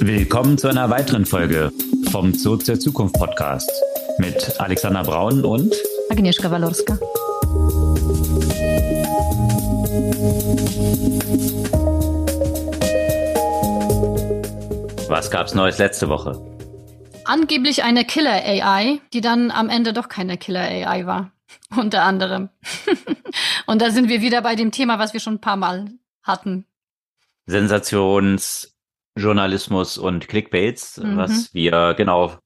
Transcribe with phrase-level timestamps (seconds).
[0.00, 1.72] Willkommen zu einer weiteren Folge
[2.10, 3.70] vom Zoo zur Zukunft Podcast
[4.18, 5.74] mit Alexander Braun und
[6.10, 6.98] Agnieszka Walorska.
[15.08, 16.40] Was gab's Neues letzte Woche?
[17.24, 21.32] Angeblich eine Killer-AI, die dann am Ende doch keine Killer-AI war.
[21.76, 22.50] Unter anderem.
[23.66, 25.86] Und da sind wir wieder bei dem Thema, was wir schon ein paar Mal
[26.22, 26.66] hatten.
[29.16, 31.16] Sensationsjournalismus und Clickbaits, mhm.
[31.16, 32.38] was wir genau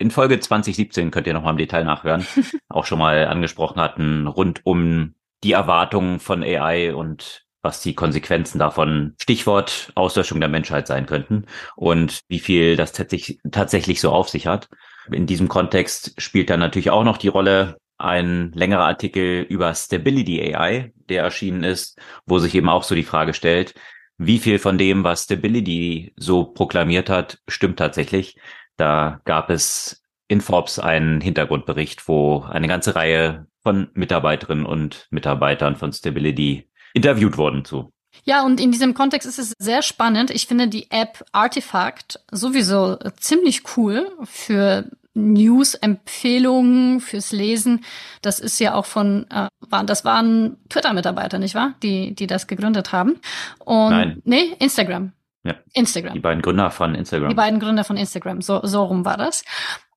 [0.00, 2.24] in Folge 2017 könnt ihr nochmal im Detail nachhören,
[2.68, 8.60] auch schon mal angesprochen hatten, rund um die Erwartungen von AI und was die Konsequenzen
[8.60, 14.28] davon, Stichwort Auslöschung der Menschheit sein könnten und wie viel das tatsächlich, tatsächlich so auf
[14.28, 14.68] sich hat.
[15.10, 20.54] In diesem Kontext spielt dann natürlich auch noch die Rolle ein längerer Artikel über Stability
[20.54, 23.74] AI, der erschienen ist, wo sich eben auch so die Frage stellt,
[24.18, 28.36] wie viel von dem, was Stability so proklamiert hat, stimmt tatsächlich.
[28.76, 35.76] Da gab es in Forbes einen Hintergrundbericht, wo eine ganze Reihe von Mitarbeiterinnen und Mitarbeitern
[35.76, 37.92] von Stability interviewt wurden zu.
[38.24, 40.30] Ja, und in diesem Kontext ist es sehr spannend.
[40.30, 47.84] Ich finde die App Artifact sowieso ziemlich cool für News-Empfehlungen fürs Lesen.
[48.22, 51.74] Das ist ja auch von, äh, waren, das waren Twitter-Mitarbeiter, nicht wahr?
[51.82, 53.20] Die, die das gegründet haben.
[53.64, 54.22] Und, Nein.
[54.24, 55.12] Nee, Instagram.
[55.44, 55.54] Ja.
[55.72, 56.14] Instagram.
[56.14, 57.28] Die beiden Gründer von Instagram.
[57.28, 58.42] Die beiden Gründer von Instagram.
[58.42, 59.44] So, so rum war das.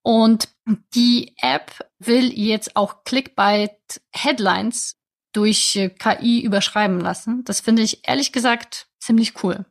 [0.03, 0.49] Und
[0.95, 4.97] die App will jetzt auch Clickbait-Headlines
[5.33, 7.43] durch äh, KI überschreiben lassen.
[7.45, 9.65] Das finde ich ehrlich gesagt ziemlich cool.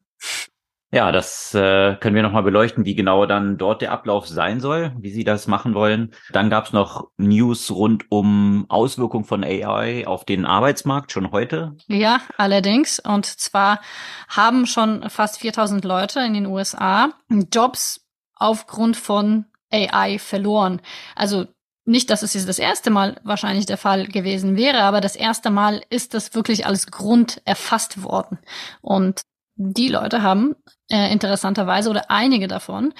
[0.93, 4.93] Ja, das äh, können wir nochmal beleuchten, wie genau dann dort der Ablauf sein soll,
[4.99, 6.13] wie Sie das machen wollen.
[6.33, 11.77] Dann gab es noch News rund um Auswirkungen von AI auf den Arbeitsmarkt schon heute.
[11.87, 12.99] Ja, allerdings.
[12.99, 13.81] Und zwar
[14.29, 17.11] haben schon fast 4000 Leute in den USA
[17.53, 18.05] Jobs
[18.35, 20.81] aufgrund von AI verloren.
[21.15, 21.47] Also
[21.85, 25.51] nicht, dass es jetzt das erste Mal wahrscheinlich der Fall gewesen wäre, aber das erste
[25.51, 28.39] Mal ist das wirklich als Grund erfasst worden.
[28.81, 29.23] Und
[29.63, 30.57] die Leute haben
[30.91, 32.95] äh, interessanterweise oder einige davon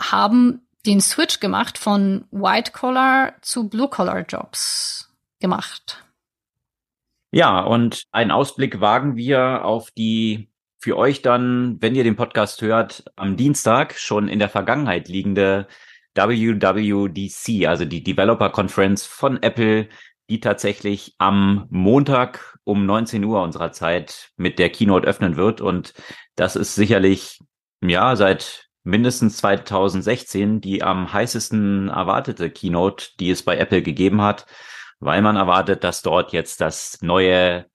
[0.00, 6.02] haben den Switch gemacht von White-Collar zu Blue-Collar-Jobs gemacht.
[7.32, 12.62] Ja, und einen Ausblick wagen wir auf die für euch dann, wenn ihr den Podcast
[12.62, 15.66] hört, am Dienstag schon in der Vergangenheit liegende
[16.14, 19.88] WWDC, also die Developer Conference von Apple,
[20.30, 25.60] die tatsächlich am Montag um 19 Uhr unserer Zeit mit der Keynote öffnen wird.
[25.60, 25.94] Und
[26.34, 27.40] das ist sicherlich,
[27.82, 34.46] ja, seit mindestens 2016 die am heißesten erwartete Keynote, die es bei Apple gegeben hat,
[35.00, 37.66] weil man erwartet, dass dort jetzt das neue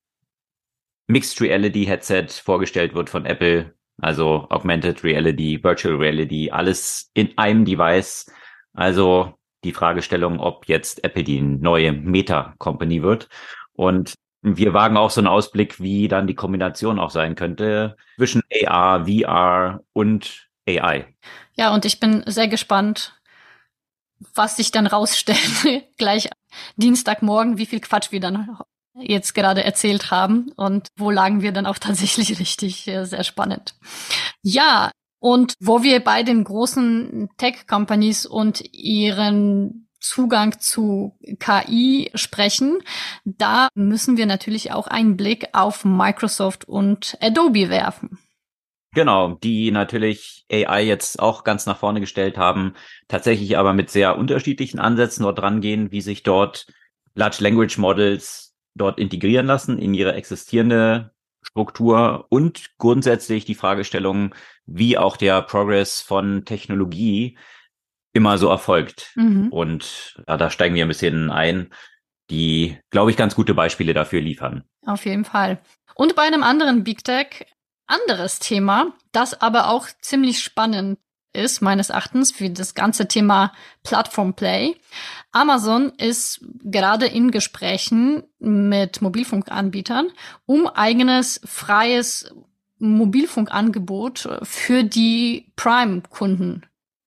[1.07, 3.73] Mixed Reality Headset vorgestellt wird von Apple.
[4.01, 8.31] Also Augmented Reality, Virtual Reality, alles in einem Device.
[8.73, 9.33] Also
[9.63, 13.29] die Fragestellung, ob jetzt Apple die neue Meta-Company wird.
[13.73, 18.41] Und wir wagen auch so einen Ausblick, wie dann die Kombination auch sein könnte zwischen
[18.65, 21.13] AR, VR und AI.
[21.55, 23.19] Ja, und ich bin sehr gespannt,
[24.33, 26.29] was sich dann rausstellt, gleich
[26.77, 28.57] Dienstagmorgen, wie viel Quatsch wir dann
[28.95, 32.83] jetzt gerade erzählt haben und wo lagen wir dann auch tatsächlich richtig.
[32.83, 33.75] Sehr spannend.
[34.41, 42.79] Ja, und wo wir bei den großen Tech-Companies und ihren Zugang zu KI sprechen,
[43.25, 48.17] da müssen wir natürlich auch einen Blick auf Microsoft und Adobe werfen.
[48.95, 52.73] Genau, die natürlich AI jetzt auch ganz nach vorne gestellt haben,
[53.07, 56.65] tatsächlich aber mit sehr unterschiedlichen Ansätzen dort rangehen, wie sich dort
[57.13, 61.11] Large Language Models dort integrieren lassen in ihre existierende
[61.41, 64.35] Struktur und grundsätzlich die Fragestellung,
[64.65, 67.37] wie auch der Progress von Technologie
[68.13, 69.11] immer so erfolgt.
[69.15, 69.49] Mhm.
[69.49, 71.71] Und ja, da steigen wir ein bisschen ein,
[72.29, 74.63] die, glaube ich, ganz gute Beispiele dafür liefern.
[74.85, 75.59] Auf jeden Fall.
[75.95, 77.45] Und bei einem anderen Big Tech,
[77.87, 80.99] anderes Thema, das aber auch ziemlich spannend
[81.33, 83.53] ist, meines Erachtens, für das ganze Thema
[83.83, 84.75] Plattform Play.
[85.31, 90.07] Amazon ist gerade in Gesprächen mit Mobilfunkanbietern,
[90.45, 92.33] um eigenes freies
[92.79, 96.65] Mobilfunkangebot für die Prime-Kunden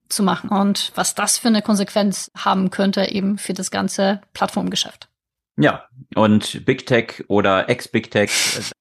[0.09, 5.09] zu machen und was das für eine Konsequenz haben könnte eben für das ganze Plattformgeschäft.
[5.57, 8.31] Ja, und Big Tech oder Ex-Big Tech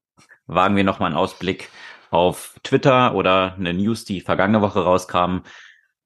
[0.45, 1.69] wagen wir nochmal einen Ausblick
[2.11, 5.39] auf Twitter oder eine News, die vergangene Woche rauskam,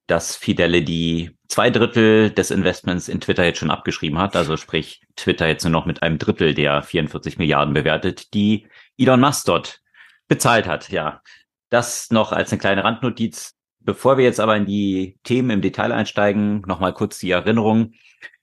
[0.07, 4.35] dass Fidelity zwei Drittel des Investments in Twitter jetzt schon abgeschrieben hat.
[4.35, 8.67] Also sprich, Twitter jetzt nur noch mit einem Drittel der 44 Milliarden bewertet, die
[8.97, 9.81] Elon Musk dort
[10.27, 10.89] bezahlt hat.
[10.89, 11.21] Ja,
[11.69, 13.53] das noch als eine kleine Randnotiz.
[13.79, 17.93] bevor wir jetzt aber in die Themen im Detail einsteigen, nochmal kurz die Erinnerung.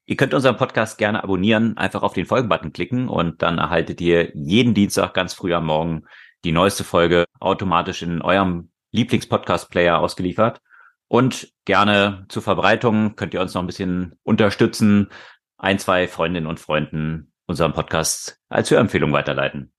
[0.05, 4.31] Ihr könnt unseren Podcast gerne abonnieren, einfach auf den Folgen-Button klicken und dann erhaltet ihr
[4.35, 6.05] jeden Dienstag ganz früh am Morgen
[6.45, 10.61] die neueste Folge automatisch in eurem Lieblings-Podcast-Player ausgeliefert.
[11.09, 15.11] Und gerne zur Verbreitung könnt ihr uns noch ein bisschen unterstützen,
[15.59, 19.73] ein, zwei Freundinnen und Freunden unseren Podcast als Hörempfehlung weiterleiten.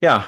[0.00, 0.26] Ja,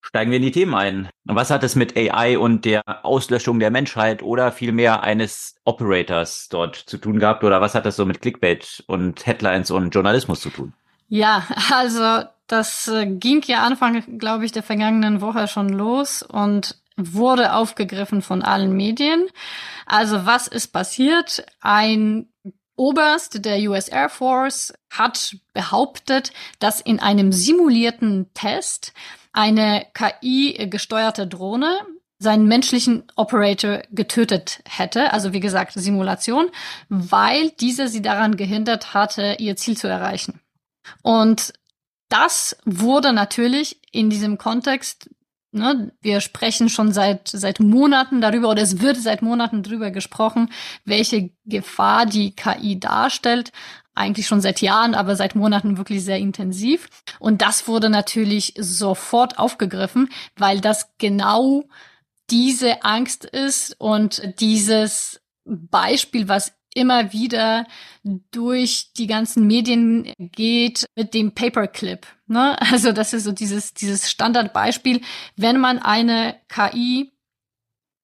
[0.00, 1.08] steigen wir in die Themen ein.
[1.24, 6.76] Was hat es mit AI und der Auslöschung der Menschheit oder vielmehr eines Operators dort
[6.76, 7.42] zu tun gehabt?
[7.42, 10.72] Oder was hat das so mit Clickbait und Headlines und Journalismus zu tun?
[11.08, 16.76] Ja, also das äh, ging ja Anfang, glaube ich, der vergangenen Woche schon los und
[16.96, 19.26] wurde aufgegriffen von allen Medien.
[19.86, 21.44] Also was ist passiert?
[21.60, 22.28] Ein
[22.76, 28.92] Oberst der US Air Force hat behauptet, dass in einem simulierten Test
[29.32, 31.80] eine KI-gesteuerte Drohne
[32.18, 36.48] seinen menschlichen Operator getötet hätte, also wie gesagt Simulation,
[36.88, 40.40] weil diese sie daran gehindert hatte, ihr Ziel zu erreichen.
[41.02, 41.52] Und
[42.08, 45.10] das wurde natürlich in diesem Kontext,
[45.52, 50.50] ne, wir sprechen schon seit, seit Monaten darüber, oder es wird seit Monaten darüber gesprochen,
[50.84, 53.52] welche Gefahr die KI darstellt
[53.94, 56.88] eigentlich schon seit Jahren, aber seit Monaten wirklich sehr intensiv.
[57.18, 61.64] Und das wurde natürlich sofort aufgegriffen, weil das genau
[62.30, 67.66] diese Angst ist und dieses Beispiel, was immer wieder
[68.30, 72.06] durch die ganzen Medien geht mit dem Paperclip.
[72.26, 72.56] Ne?
[72.74, 75.00] Also das ist so dieses, dieses Standardbeispiel,
[75.36, 77.12] wenn man eine KI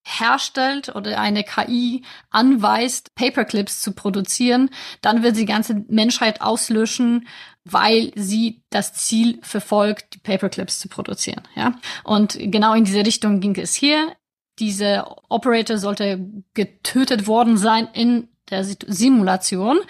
[0.03, 4.71] herstellt oder eine KI anweist, Paperclips zu produzieren,
[5.03, 7.29] dann wird die ganze Menschheit auslöschen,
[7.65, 11.43] weil sie das Ziel verfolgt, die Paperclips zu produzieren.
[11.55, 11.75] Ja?
[12.05, 14.15] Und genau in diese Richtung ging es hier.
[14.59, 19.81] Diese Operator sollte getötet worden sein in der Simulation,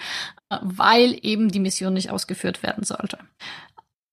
[0.61, 3.17] weil eben die Mission nicht ausgeführt werden sollte.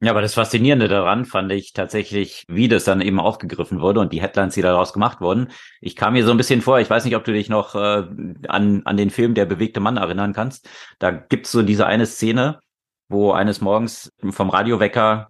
[0.01, 4.13] Ja, aber das Faszinierende daran fand ich tatsächlich, wie das dann eben aufgegriffen wurde und
[4.13, 5.51] die Headlines, die daraus gemacht wurden.
[5.81, 8.05] Ich kam mir so ein bisschen vor, ich weiß nicht, ob du dich noch äh,
[8.47, 10.69] an, an den Film Der bewegte Mann erinnern kannst.
[11.01, 12.61] Da gibt's so diese eine Szene,
[13.09, 15.29] wo eines Morgens vom Radiowecker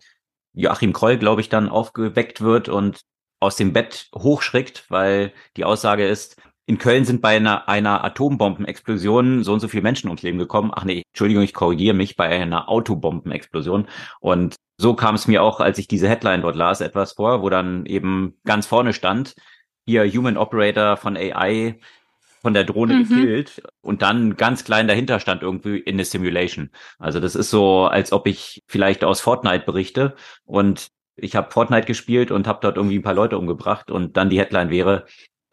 [0.53, 3.01] Joachim Kroll, glaube ich, dann aufgeweckt wird und
[3.41, 6.37] aus dem Bett hochschrickt, weil die Aussage ist,
[6.69, 10.71] in Köln sind bei einer, einer Atombombenexplosion so und so viele Menschen ums Leben gekommen.
[10.75, 13.89] Ach nee, Entschuldigung, ich korrigiere mich, bei einer Autobombenexplosion.
[14.21, 17.49] Und so kam es mir auch, als ich diese Headline dort las, etwas vor, wo
[17.49, 19.35] dann eben ganz vorne stand,
[19.87, 21.81] hier Human Operator von AI
[22.43, 23.09] von der Drohne mhm.
[23.09, 26.69] gekillt und dann ganz klein dahinter stand irgendwie in the Simulation.
[26.99, 31.87] Also das ist so, als ob ich vielleicht aus Fortnite berichte und ich habe Fortnite
[31.87, 35.07] gespielt und habe dort irgendwie ein paar Leute umgebracht und dann die Headline wäre,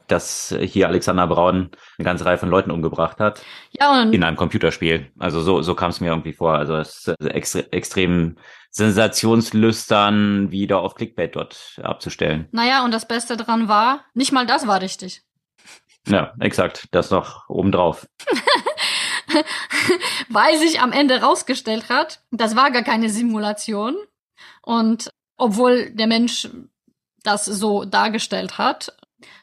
[0.08, 3.42] dass hier Alexander Braun eine ganze Reihe von Leuten umgebracht hat.
[3.72, 5.12] Ja, und in einem Computerspiel.
[5.20, 6.54] Also so, so kam es mir irgendwie vor.
[6.54, 8.38] Also es ist extre extrem
[8.70, 12.50] sensationslüstern, wieder auf Clickbait dort abzustellen.
[12.52, 15.24] Naja, und das Beste dran war, nicht mal das war richtig.
[16.08, 16.88] Ja, exakt.
[16.92, 18.08] Das noch obendrauf.
[20.30, 23.96] Weil sich am Ende rausgestellt hat, das war gar keine Simulation.
[24.62, 26.50] Und obwohl der Mensch
[27.24, 28.96] das so dargestellt hat,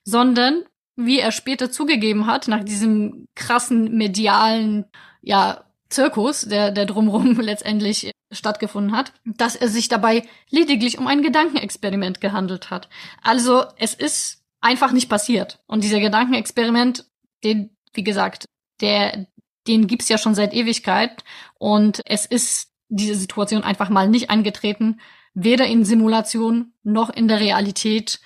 [0.04, 0.64] sondern
[0.96, 4.84] wie er später zugegeben hat, nach diesem krassen medialen,
[5.22, 11.22] ja, Zirkus, der, der drumherum letztendlich stattgefunden hat, dass er sich dabei lediglich um ein
[11.22, 12.88] Gedankenexperiment gehandelt hat.
[13.22, 15.60] Also es ist einfach nicht passiert.
[15.66, 17.06] Und dieser Gedankenexperiment,
[17.44, 18.46] den, wie gesagt,
[18.80, 19.26] der,
[19.66, 21.24] den gibt's ja schon seit Ewigkeit.
[21.58, 25.00] Und es ist diese Situation einfach mal nicht eingetreten,
[25.34, 28.20] weder in Simulation noch in der Realität.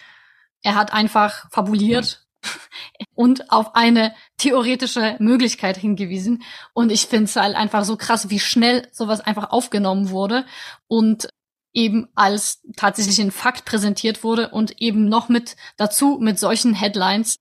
[0.67, 2.27] Er hat einfach fabuliert
[3.15, 6.43] und auf eine theoretische Möglichkeit hingewiesen.
[6.75, 10.45] Und ich finde es halt einfach so krass, wie schnell sowas einfach aufgenommen wurde
[10.89, 11.29] und
[11.73, 17.37] eben als tatsächlichen Fakt präsentiert wurde und eben noch mit dazu mit solchen Headlines,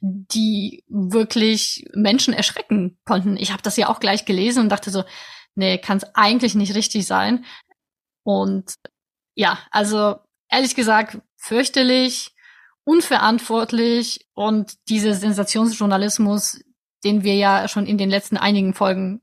[0.00, 3.36] die wirklich Menschen erschrecken konnten.
[3.36, 5.02] Ich habe das ja auch gleich gelesen und dachte so,
[5.56, 7.44] nee, kann es eigentlich nicht richtig sein.
[8.22, 8.74] Und
[9.34, 12.36] ja, also ehrlich gesagt, fürchterlich
[12.88, 16.64] unverantwortlich und dieser Sensationsjournalismus,
[17.04, 19.20] den wir ja schon in den letzten einigen Folgen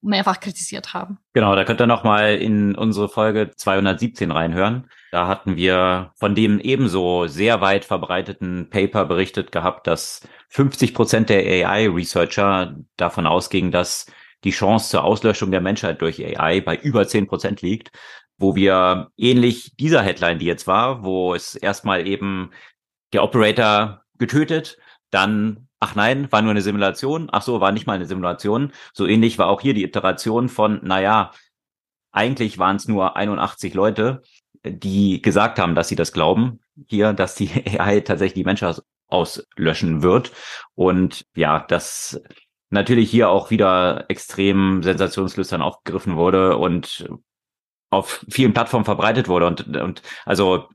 [0.00, 1.18] mehrfach kritisiert haben.
[1.34, 4.88] Genau, da könnt ihr noch mal in unsere Folge 217 reinhören.
[5.10, 11.28] Da hatten wir von dem ebenso sehr weit verbreiteten Paper berichtet gehabt, dass 50 Prozent
[11.28, 14.06] der AI-Researcher davon ausgingen, dass
[14.42, 17.92] die Chance zur Auslöschung der Menschheit durch AI bei über 10 Prozent liegt,
[18.38, 22.50] wo wir ähnlich dieser Headline, die jetzt war, wo es erstmal eben
[23.12, 24.78] der Operator getötet,
[25.10, 28.72] dann ach nein, war nur eine Simulation, ach so, war nicht mal eine Simulation.
[28.94, 31.32] So ähnlich war auch hier die Iteration von, naja,
[32.12, 34.22] eigentlich waren es nur 81 Leute,
[34.64, 36.60] die gesagt haben, dass sie das glauben.
[36.86, 37.50] Hier, dass die
[37.80, 40.30] AI tatsächlich die Menschheit auslöschen wird.
[40.76, 42.22] Und ja, das
[42.70, 47.08] natürlich hier auch wieder extrem sensationslüstern aufgegriffen wurde und
[47.90, 50.68] auf vielen Plattformen verbreitet wurde und, und also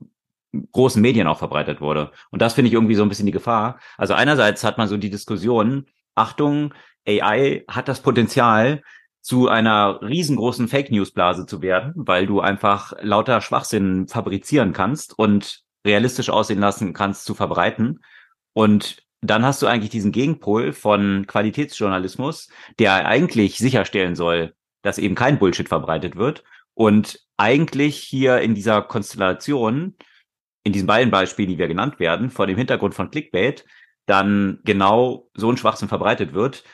[0.72, 2.10] großen Medien auch verbreitet wurde.
[2.30, 3.78] Und das finde ich irgendwie so ein bisschen die Gefahr.
[3.96, 6.74] Also einerseits hat man so die Diskussion, Achtung,
[7.06, 8.82] AI hat das Potenzial,
[9.20, 15.18] zu einer riesengroßen Fake News Blase zu werden, weil du einfach lauter Schwachsinn fabrizieren kannst
[15.18, 18.00] und realistisch aussehen lassen kannst zu verbreiten.
[18.54, 25.14] Und dann hast du eigentlich diesen Gegenpol von Qualitätsjournalismus, der eigentlich sicherstellen soll, dass eben
[25.14, 26.44] kein Bullshit verbreitet wird.
[26.74, 29.96] Und eigentlich hier in dieser Konstellation,
[30.68, 33.64] in diesen beiden Beispielen, die wir genannt werden, vor dem Hintergrund von Clickbait,
[34.06, 36.64] dann genau so ein Schwachsinn verbreitet wird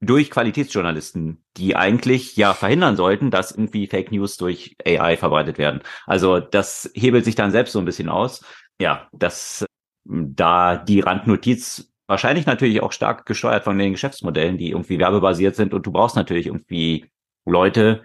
[0.00, 5.82] durch Qualitätsjournalisten, die eigentlich ja verhindern sollten, dass irgendwie Fake News durch AI verbreitet werden.
[6.06, 8.44] Also das hebelt sich dann selbst so ein bisschen aus.
[8.80, 9.66] Ja, das
[10.04, 15.74] da die Randnotiz wahrscheinlich natürlich auch stark gesteuert von den Geschäftsmodellen, die irgendwie werbebasiert sind
[15.74, 17.10] und du brauchst natürlich irgendwie
[17.44, 18.02] Leute,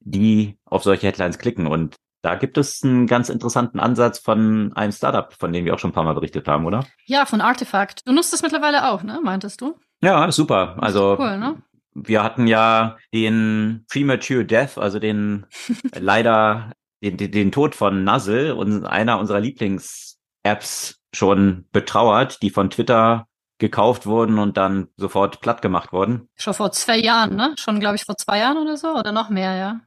[0.00, 1.96] die auf solche Headlines klicken und
[2.26, 5.90] da gibt es einen ganz interessanten Ansatz von einem Startup, von dem wir auch schon
[5.90, 6.84] ein paar Mal berichtet haben, oder?
[7.04, 8.00] Ja, von Artifact.
[8.04, 9.20] Du nutzt es mittlerweile auch, ne?
[9.22, 9.78] Meintest du?
[10.02, 10.76] Ja, super.
[10.80, 11.62] Also cool, ne?
[11.94, 15.46] wir hatten ja den Premature Death, also den
[15.96, 22.70] leider den, den, den Tod von Nuzzle und einer unserer Lieblings-Apps schon betrauert, die von
[22.70, 23.28] Twitter
[23.58, 26.28] gekauft wurden und dann sofort platt gemacht wurden.
[26.34, 27.54] Schon vor zwei Jahren, ne?
[27.56, 29.80] Schon, glaube ich, vor zwei Jahren oder so oder noch mehr, ja.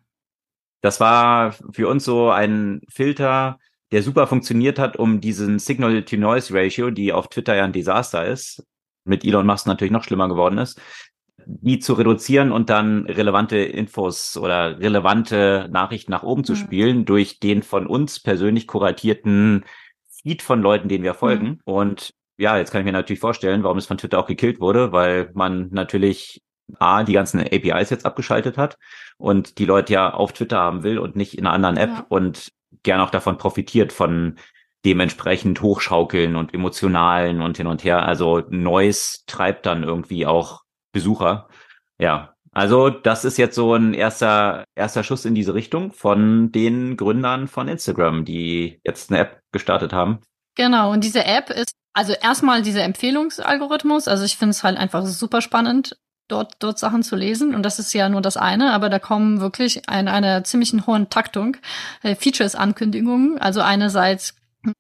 [0.82, 3.60] Das war für uns so ein Filter,
[3.92, 8.66] der super funktioniert hat, um diesen Signal-to-Noise-Ratio, die auf Twitter ja ein Desaster ist,
[9.04, 10.80] mit Elon Musk natürlich noch schlimmer geworden ist,
[11.46, 16.58] die zu reduzieren und dann relevante Infos oder relevante Nachrichten nach oben zu mhm.
[16.58, 19.66] spielen durch den von uns persönlich kuratierten
[20.08, 21.48] Feed von Leuten, denen wir folgen.
[21.48, 21.60] Mhm.
[21.66, 24.92] Und ja, jetzt kann ich mir natürlich vorstellen, warum es von Twitter auch gekillt wurde,
[24.92, 26.42] weil man natürlich
[26.78, 28.78] A, die ganzen APIs jetzt abgeschaltet hat
[29.18, 32.06] und die Leute ja auf Twitter haben will und nicht in einer anderen App ja.
[32.10, 32.52] und
[32.84, 34.38] gern auch davon profitiert von
[34.86, 38.06] dementsprechend hochschaukeln und emotionalen und hin und her.
[38.06, 40.62] Also Neues treibt dann irgendwie auch
[40.94, 41.50] Besucher.
[41.98, 46.98] Ja, also das ist jetzt so ein erster, erster Schuss in diese Richtung von den
[46.98, 50.20] Gründern von Instagram, die jetzt eine App gestartet haben.
[50.56, 54.08] Genau, und diese App ist also erstmal dieser Empfehlungsalgorithmus.
[54.08, 55.98] Also ich finde es halt einfach super spannend,
[56.30, 57.54] dort, dort Sachen zu lesen.
[57.54, 61.10] Und das ist ja nur das eine, aber da kommen wirklich in einer ziemlichen hohen
[61.10, 61.58] Taktung
[62.04, 63.38] äh, Features-Ankündigungen.
[63.40, 64.36] Also einerseits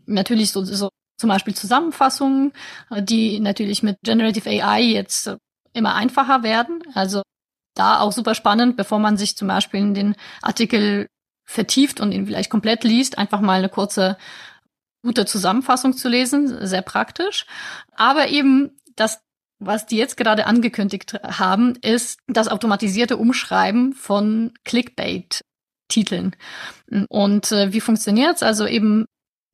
[0.06, 2.54] natürlich so, so zum Beispiel Zusammenfassungen,
[3.02, 5.36] die natürlich mit Generative AI jetzt
[5.74, 6.82] immer einfacher werden.
[6.94, 7.24] Also
[7.76, 11.08] da auch super spannend, bevor man sich zum Beispiel in den Artikel
[11.46, 14.18] vertieft und ihn vielleicht komplett liest, einfach mal eine kurze,
[15.04, 17.46] gute Zusammenfassung zu lesen, sehr praktisch.
[17.96, 19.22] Aber eben das,
[19.60, 26.36] was die jetzt gerade angekündigt haben, ist das automatisierte Umschreiben von Clickbait-Titeln.
[27.10, 28.42] Und äh, wie funktioniert's?
[28.42, 29.06] Also eben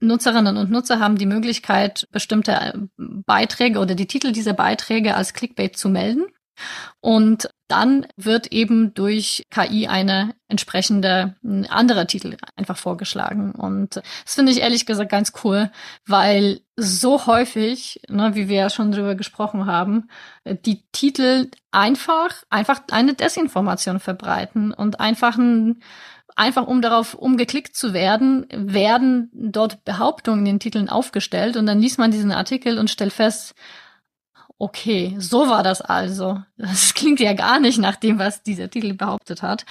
[0.02, 5.34] Nutzerinnen und Nutzer haben die Möglichkeit, bestimmte äh, Beiträge oder die Titel dieser Beiträge als
[5.34, 6.26] Clickbait zu melden.
[7.02, 11.36] Und dann wird eben durch KI eine entsprechende
[11.70, 13.54] andere Titel einfach vorgeschlagen.
[13.54, 15.72] Und das finde ich ehrlich gesagt ganz cool,
[16.06, 20.10] weil so häufig, ne, wie wir ja schon drüber gesprochen haben,
[20.46, 25.82] die Titel einfach, einfach eine Desinformation verbreiten und einfach ein
[26.36, 31.80] einfach um darauf umgeklickt zu werden, werden dort Behauptungen in den Titeln aufgestellt und dann
[31.80, 33.56] liest man diesen Artikel und stellt fest,
[34.60, 36.42] okay, so war das also.
[36.58, 39.66] Das klingt ja gar nicht nach dem, was dieser Titel behauptet hat.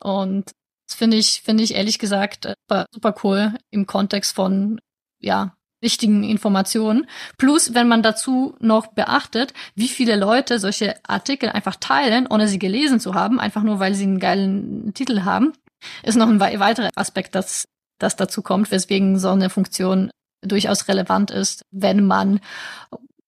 [0.00, 0.50] Und
[0.88, 4.80] das finde ich, finde ich ehrlich gesagt super, super cool im Kontext von,
[5.20, 7.06] ja, wichtigen Informationen.
[7.38, 12.58] Plus, wenn man dazu noch beachtet, wie viele Leute solche Artikel einfach teilen, ohne sie
[12.58, 15.52] gelesen zu haben, einfach nur weil sie einen geilen Titel haben,
[16.02, 17.66] ist noch ein weiterer Aspekt, das,
[17.98, 20.10] das dazu kommt, weswegen so eine Funktion
[20.42, 22.40] durchaus relevant ist, wenn man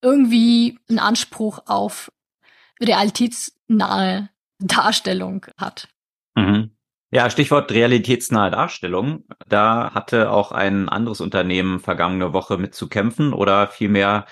[0.02, 2.12] irgendwie einen Anspruch auf
[2.80, 4.28] realitätsnahe
[4.58, 5.88] Darstellung hat.
[6.34, 6.76] Mhm.
[7.10, 9.24] Ja, Stichwort realitätsnahe Darstellung.
[9.46, 14.26] Da hatte auch ein anderes Unternehmen vergangene Woche mit zu kämpfen oder vielmehr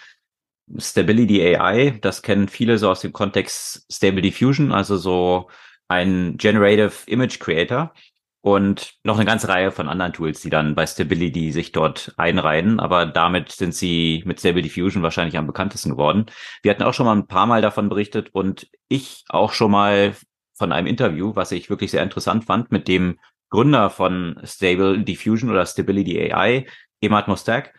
[0.79, 1.99] Stability AI.
[2.00, 5.50] Das kennen viele so aus dem Kontext Stable Diffusion, also so
[5.89, 7.93] ein Generative Image Creator.
[8.42, 12.80] Und noch eine ganze Reihe von anderen Tools, die dann bei Stability sich dort einreihen.
[12.80, 16.26] Aber damit sind sie mit Stable Diffusion wahrscheinlich am bekanntesten geworden.
[16.62, 20.14] Wir hatten auch schon mal ein paar Mal davon berichtet und ich auch schon mal
[20.54, 23.18] von einem Interview, was ich wirklich sehr interessant fand, mit dem
[23.50, 26.66] Gründer von Stable Diffusion oder Stability AI,
[27.00, 27.75] Emad Mostak.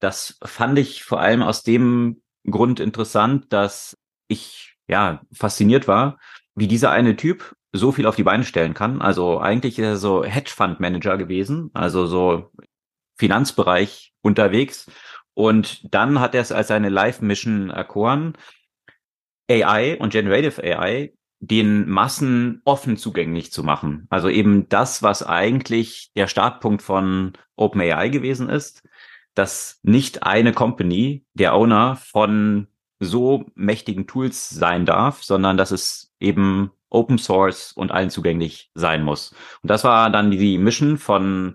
[0.00, 3.96] Das fand ich vor allem aus dem Grund interessant, dass
[4.28, 6.18] ich ja fasziniert war,
[6.54, 9.00] wie dieser eine Typ so viel auf die Beine stellen kann.
[9.00, 12.50] Also eigentlich ist er so Hedgefund Manager gewesen, also so
[13.16, 14.90] Finanzbereich unterwegs.
[15.34, 18.34] Und dann hat er es als seine Live-Mission erkoren,
[19.50, 24.06] AI und Generative AI den Massen offen zugänglich zu machen.
[24.08, 28.82] Also eben das, was eigentlich der Startpunkt von OpenAI gewesen ist,
[29.34, 32.68] dass nicht eine Company, der Owner von
[32.98, 39.02] so mächtigen Tools sein darf, sondern dass es eben Open Source und allen zugänglich sein
[39.02, 39.32] muss.
[39.62, 41.54] Und das war dann die Mission von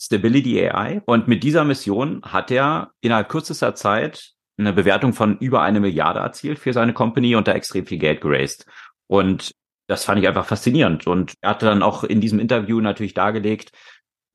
[0.00, 1.02] Stability AI.
[1.06, 6.20] Und mit dieser Mission hat er innerhalb kürzester Zeit eine Bewertung von über eine Milliarde
[6.20, 8.66] erzielt für seine Company und da extrem viel Geld geraced.
[9.06, 9.52] Und
[9.86, 11.06] das fand ich einfach faszinierend.
[11.06, 13.72] Und er hatte dann auch in diesem Interview natürlich dargelegt,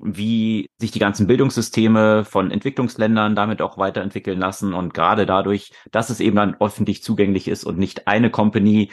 [0.04, 6.10] wie sich die ganzen Bildungssysteme von Entwicklungsländern damit auch weiterentwickeln lassen und gerade dadurch, dass
[6.10, 8.92] es eben dann öffentlich zugänglich ist und nicht eine Company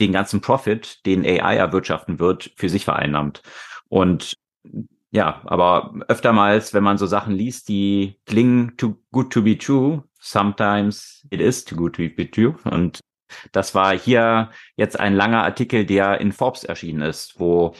[0.00, 3.42] den ganzen Profit, den AI erwirtschaften wird, für sich vereinnahmt.
[3.88, 4.34] Und
[5.10, 10.02] ja, aber öftermals, wenn man so Sachen liest, die klingen too good to be true,
[10.18, 12.56] sometimes it is too good to be true.
[12.64, 13.00] Und
[13.52, 17.74] das war hier jetzt ein langer Artikel, der in Forbes erschienen ist, wo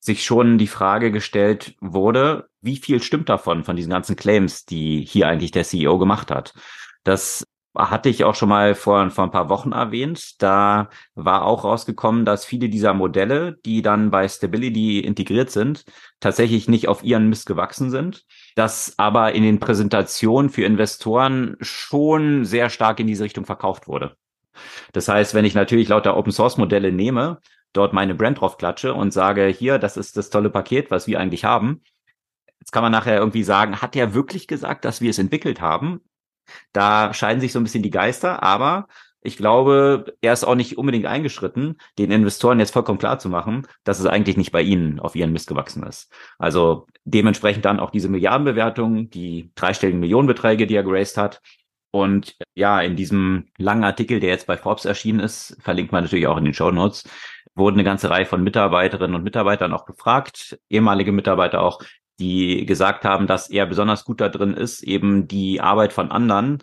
[0.00, 5.04] sich schon die Frage gestellt wurde, wie viel stimmt davon, von diesen ganzen Claims, die
[5.06, 6.54] hier eigentlich der CEO gemacht hat.
[7.04, 7.44] Das
[7.76, 10.42] hatte ich auch schon mal vor, vor ein paar Wochen erwähnt.
[10.42, 15.84] Da war auch rausgekommen, dass viele dieser Modelle, die dann bei Stability integriert sind,
[16.18, 18.24] tatsächlich nicht auf ihren Mist gewachsen sind.
[18.56, 24.16] Das aber in den Präsentationen für Investoren schon sehr stark in diese Richtung verkauft wurde.
[24.92, 27.38] Das heißt, wenn ich natürlich lauter Open Source Modelle nehme
[27.72, 31.20] dort meine Brand drauf klatsche und sage, hier, das ist das tolle Paket, was wir
[31.20, 31.82] eigentlich haben.
[32.58, 36.00] Jetzt kann man nachher irgendwie sagen, hat er wirklich gesagt, dass wir es entwickelt haben?
[36.72, 38.88] Da scheiden sich so ein bisschen die Geister, aber
[39.22, 43.66] ich glaube, er ist auch nicht unbedingt eingeschritten, den Investoren jetzt vollkommen klar zu machen,
[43.84, 46.10] dass es eigentlich nicht bei ihnen auf ihren Mist gewachsen ist.
[46.38, 51.42] Also dementsprechend dann auch diese Milliardenbewertung, die dreistelligen Millionenbeträge, die er geraced hat.
[51.90, 56.26] Und ja, in diesem langen Artikel, der jetzt bei Forbes erschienen ist, verlinkt man natürlich
[56.26, 57.04] auch in den Show Notes,
[57.54, 61.82] wurden eine ganze Reihe von Mitarbeiterinnen und Mitarbeitern auch gefragt, ehemalige Mitarbeiter auch,
[62.18, 66.58] die gesagt haben, dass er besonders gut da drin ist, eben die Arbeit von anderen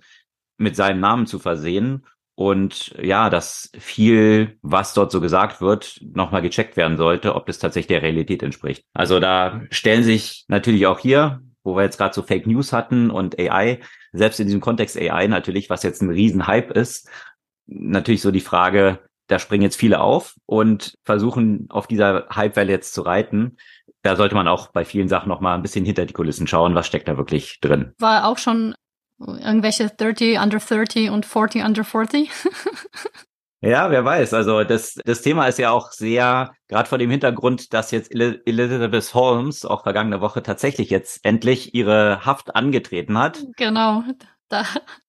[0.58, 6.44] mit seinem Namen zu versehen und ja, dass viel, was dort so gesagt wird, nochmal
[6.44, 8.84] gecheckt werden sollte, ob das tatsächlich der Realität entspricht.
[8.94, 13.10] Also da stellen sich natürlich auch hier, wo wir jetzt gerade so Fake News hatten
[13.10, 13.80] und AI,
[14.14, 17.10] selbst in diesem Kontext AI natürlich, was jetzt ein Riesenhype ist,
[17.66, 22.94] natürlich so die Frage, da springen jetzt viele auf und versuchen auf dieser Hypewelle jetzt
[22.94, 23.58] zu reiten.
[24.02, 26.76] Da sollte man auch bei vielen Sachen noch mal ein bisschen hinter die Kulissen schauen,
[26.76, 27.94] was steckt da wirklich drin.
[28.00, 28.76] War auch schon
[29.20, 32.30] irgendwelche 30 under 30 und 40 under 40?
[33.62, 34.36] Ja, wer weiß.
[34.36, 39.14] Also das, das Thema ist ja auch sehr, gerade vor dem Hintergrund, dass jetzt Elizabeth
[39.16, 43.44] Holmes auch vergangene Woche tatsächlich jetzt endlich ihre Haft angetreten hat.
[43.58, 44.04] Genau,
[44.48, 44.64] da,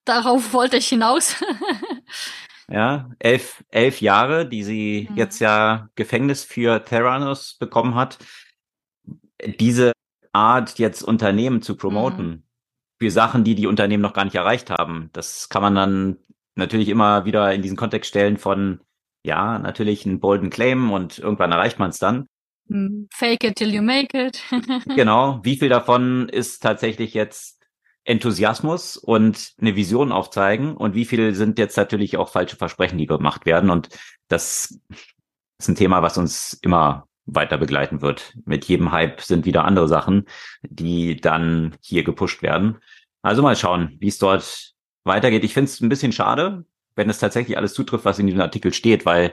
[0.07, 1.37] darauf wollte ich hinaus.
[2.71, 5.17] ja, elf, elf Jahre, die sie mhm.
[5.17, 8.19] jetzt ja Gefängnis für Theranos bekommen hat.
[9.59, 9.93] Diese
[10.33, 12.43] Art, jetzt Unternehmen zu promoten, mhm.
[12.99, 16.17] für Sachen, die die Unternehmen noch gar nicht erreicht haben, das kann man dann
[16.57, 18.81] natürlich immer wieder in diesen Kontext stellen von,
[19.25, 22.27] ja, natürlich ein bolden Claim und irgendwann erreicht man es dann.
[22.67, 23.09] Mhm.
[23.13, 24.43] Fake it till you make it.
[24.95, 25.41] genau.
[25.43, 27.58] Wie viel davon ist tatsächlich jetzt
[28.09, 33.07] Enthusiasmus und eine Vision aufzeigen und wie viel sind jetzt natürlich auch falsche Versprechen, die
[33.07, 33.69] gemacht werden.
[33.69, 33.91] Und
[34.29, 34.81] das
[35.59, 38.35] ist ein Thema, was uns immer weiter begleiten wird.
[38.47, 40.25] Mit jedem Hype sind wieder andere Sachen,
[40.63, 42.79] die dann hier gepusht werden.
[43.21, 44.73] Also mal schauen, wie es dort
[45.05, 45.45] weitergeht.
[45.45, 48.73] Ich finde es ein bisschen schade, wenn es tatsächlich alles zutrifft, was in diesem Artikel
[48.73, 49.33] steht, weil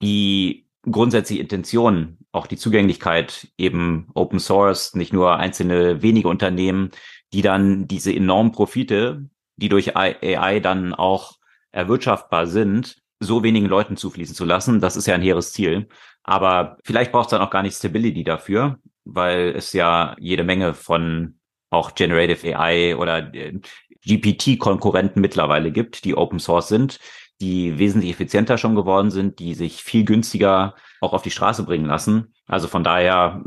[0.00, 6.90] die grundsätzliche Intention, auch die Zugänglichkeit eben Open Source, nicht nur einzelne wenige Unternehmen,
[7.34, 11.34] die dann diese enormen Profite, die durch AI dann auch
[11.72, 14.80] erwirtschaftbar sind, so wenigen Leuten zufließen zu lassen.
[14.80, 15.88] Das ist ja ein hehres Ziel.
[16.22, 20.74] Aber vielleicht braucht es dann auch gar nicht Stability dafür, weil es ja jede Menge
[20.74, 23.58] von auch Generative AI oder äh,
[24.06, 27.00] GPT-Konkurrenten mittlerweile gibt, die Open Source sind,
[27.40, 31.86] die wesentlich effizienter schon geworden sind, die sich viel günstiger auch auf die Straße bringen
[31.86, 32.32] lassen.
[32.46, 33.42] Also von daher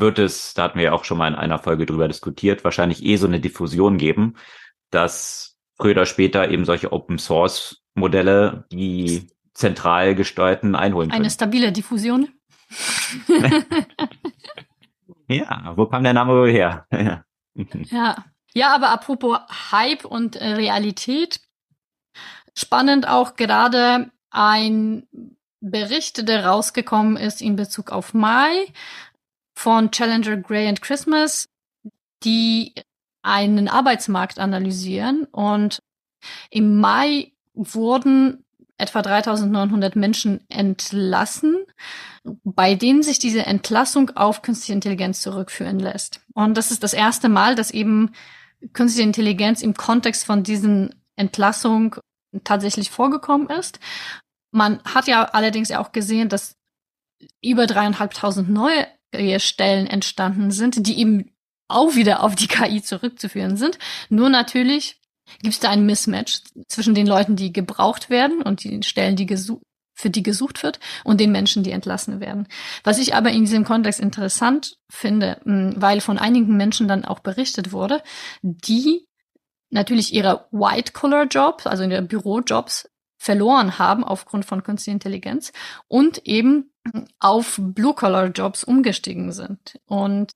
[0.00, 3.04] wird es, da hatten wir ja auch schon mal in einer Folge drüber diskutiert, wahrscheinlich
[3.04, 4.36] eh so eine Diffusion geben,
[4.90, 11.22] dass früher oder später eben solche Open Source Modelle die zentral gesteuerten einholen können.
[11.22, 12.28] Eine stabile Diffusion.
[15.28, 16.86] ja, wo kam der Name wohl her?
[16.92, 17.24] ja.
[17.90, 18.24] ja.
[18.54, 19.38] Ja, aber apropos
[19.72, 21.40] Hype und äh, Realität.
[22.54, 25.06] Spannend auch gerade ein
[25.60, 28.66] Bericht, der rausgekommen ist in Bezug auf Mai
[29.54, 31.48] von Challenger Gray and Christmas,
[32.24, 32.74] die
[33.22, 35.80] einen Arbeitsmarkt analysieren und
[36.50, 38.44] im Mai wurden
[38.78, 41.64] etwa 3900 Menschen entlassen,
[42.24, 46.20] bei denen sich diese Entlassung auf künstliche Intelligenz zurückführen lässt.
[46.34, 48.12] Und das ist das erste Mal, dass eben
[48.72, 51.96] künstliche Intelligenz im Kontext von diesen Entlassung
[52.44, 53.78] tatsächlich vorgekommen ist.
[54.50, 56.56] Man hat ja allerdings auch gesehen, dass
[57.42, 58.86] über dreieinhalbtausend neue
[59.38, 61.30] Stellen entstanden sind, die eben
[61.68, 63.78] auch wieder auf die KI zurückzuführen sind.
[64.08, 65.00] Nur natürlich
[65.40, 69.26] gibt es da ein Mismatch zwischen den Leuten, die gebraucht werden und den Stellen, die
[69.94, 72.48] für die gesucht wird und den Menschen, die entlassen werden.
[72.84, 77.72] Was ich aber in diesem Kontext interessant finde, weil von einigen Menschen dann auch berichtet
[77.72, 78.02] wurde,
[78.42, 79.06] die
[79.70, 85.52] natürlich ihre White-Collar-Jobs, also ihre Bürojobs verloren haben aufgrund von künstlicher Intelligenz
[85.86, 86.71] und eben
[87.20, 89.78] auf Blue-Collar-Jobs umgestiegen sind.
[89.86, 90.32] Und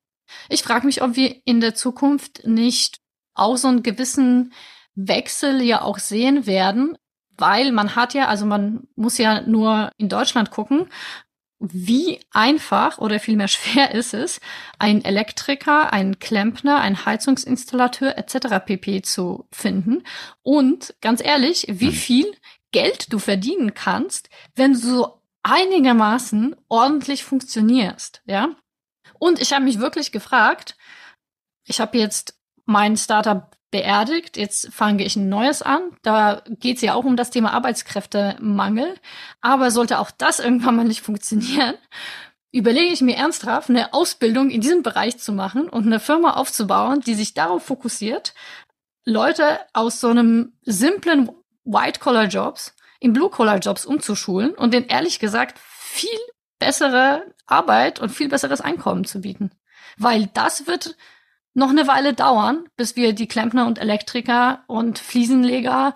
[0.49, 3.01] ich frage mich, ob wir in der Zukunft nicht
[3.35, 4.53] auch so einen gewissen
[4.95, 6.97] Wechsel ja auch sehen werden,
[7.37, 10.89] weil man hat ja, also man muss ja nur in Deutschland gucken,
[11.59, 14.41] wie einfach oder vielmehr schwer ist es,
[14.79, 18.65] einen Elektriker, einen Klempner, einen Heizungsinstallateur etc.
[18.65, 19.03] pp.
[19.03, 20.03] zu finden.
[20.43, 21.95] Und ganz ehrlich, wie hm.
[21.95, 22.35] viel
[22.73, 28.49] Geld du verdienen kannst, wenn du so einigermaßen ordentlich funktionierst, ja?
[29.19, 30.77] Und ich habe mich wirklich gefragt,
[31.65, 35.81] ich habe jetzt mein Startup beerdigt, jetzt fange ich ein neues an.
[36.03, 38.95] Da geht es ja auch um das Thema Arbeitskräftemangel.
[39.41, 41.75] Aber sollte auch das irgendwann mal nicht funktionieren,
[42.53, 47.01] überlege ich mir ernsthaft, eine Ausbildung in diesem Bereich zu machen und eine Firma aufzubauen,
[47.01, 48.35] die sich darauf fokussiert,
[49.05, 51.31] Leute aus so einem simplen
[51.65, 56.19] White-Collar-Jobs in Blue-Collar-Jobs umzuschulen und denen ehrlich gesagt viel
[56.59, 59.51] bessere Arbeit und viel besseres Einkommen zu bieten.
[59.99, 60.97] Weil das wird
[61.55, 65.95] noch eine Weile dauern, bis wir die Klempner und Elektriker und Fliesenleger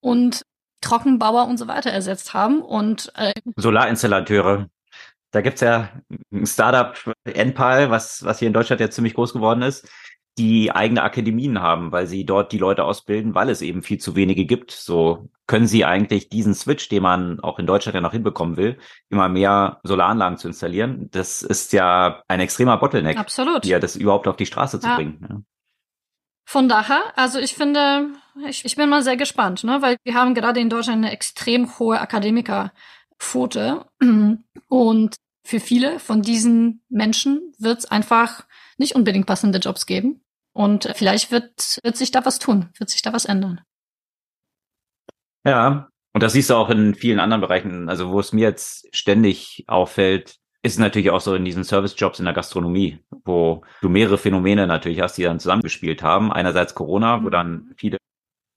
[0.00, 0.42] und
[0.80, 2.60] Trockenbauer und so weiter ersetzt haben.
[2.60, 4.68] Und äh, Solarinstallateure.
[5.30, 5.88] Da gibt's ja
[6.30, 9.88] ein Startup Enpal, was, was hier in Deutschland jetzt ziemlich groß geworden ist
[10.38, 14.16] die eigene Akademien haben, weil sie dort die Leute ausbilden, weil es eben viel zu
[14.16, 14.70] wenige gibt.
[14.70, 18.78] So können sie eigentlich diesen Switch, den man auch in Deutschland ja noch hinbekommen will,
[19.10, 21.10] immer mehr Solaranlagen zu installieren.
[21.10, 23.18] Das ist ja ein extremer Bottleneck.
[23.18, 23.66] Absolut.
[23.66, 24.96] Ja, das überhaupt auf die Straße zu ja.
[24.96, 25.26] bringen.
[25.28, 25.40] Ja.
[26.44, 28.10] Von daher, also ich finde,
[28.48, 31.78] ich, ich bin mal sehr gespannt, ne, weil wir haben gerade in Deutschland eine extrem
[31.78, 33.84] hohe Akademikerquote
[34.68, 38.46] und für viele von diesen Menschen wird es einfach
[38.78, 40.24] nicht unbedingt passende Jobs geben.
[40.52, 43.60] Und vielleicht wird, wird sich da was tun, wird sich da was ändern.
[45.44, 47.88] Ja, und das siehst du auch in vielen anderen Bereichen.
[47.88, 52.26] Also wo es mir jetzt ständig auffällt, ist natürlich auch so in diesen Service-Jobs in
[52.26, 56.32] der Gastronomie, wo du mehrere Phänomene natürlich hast, die dann zusammengespielt haben.
[56.32, 57.74] Einerseits Corona, wo dann mhm.
[57.76, 57.96] viele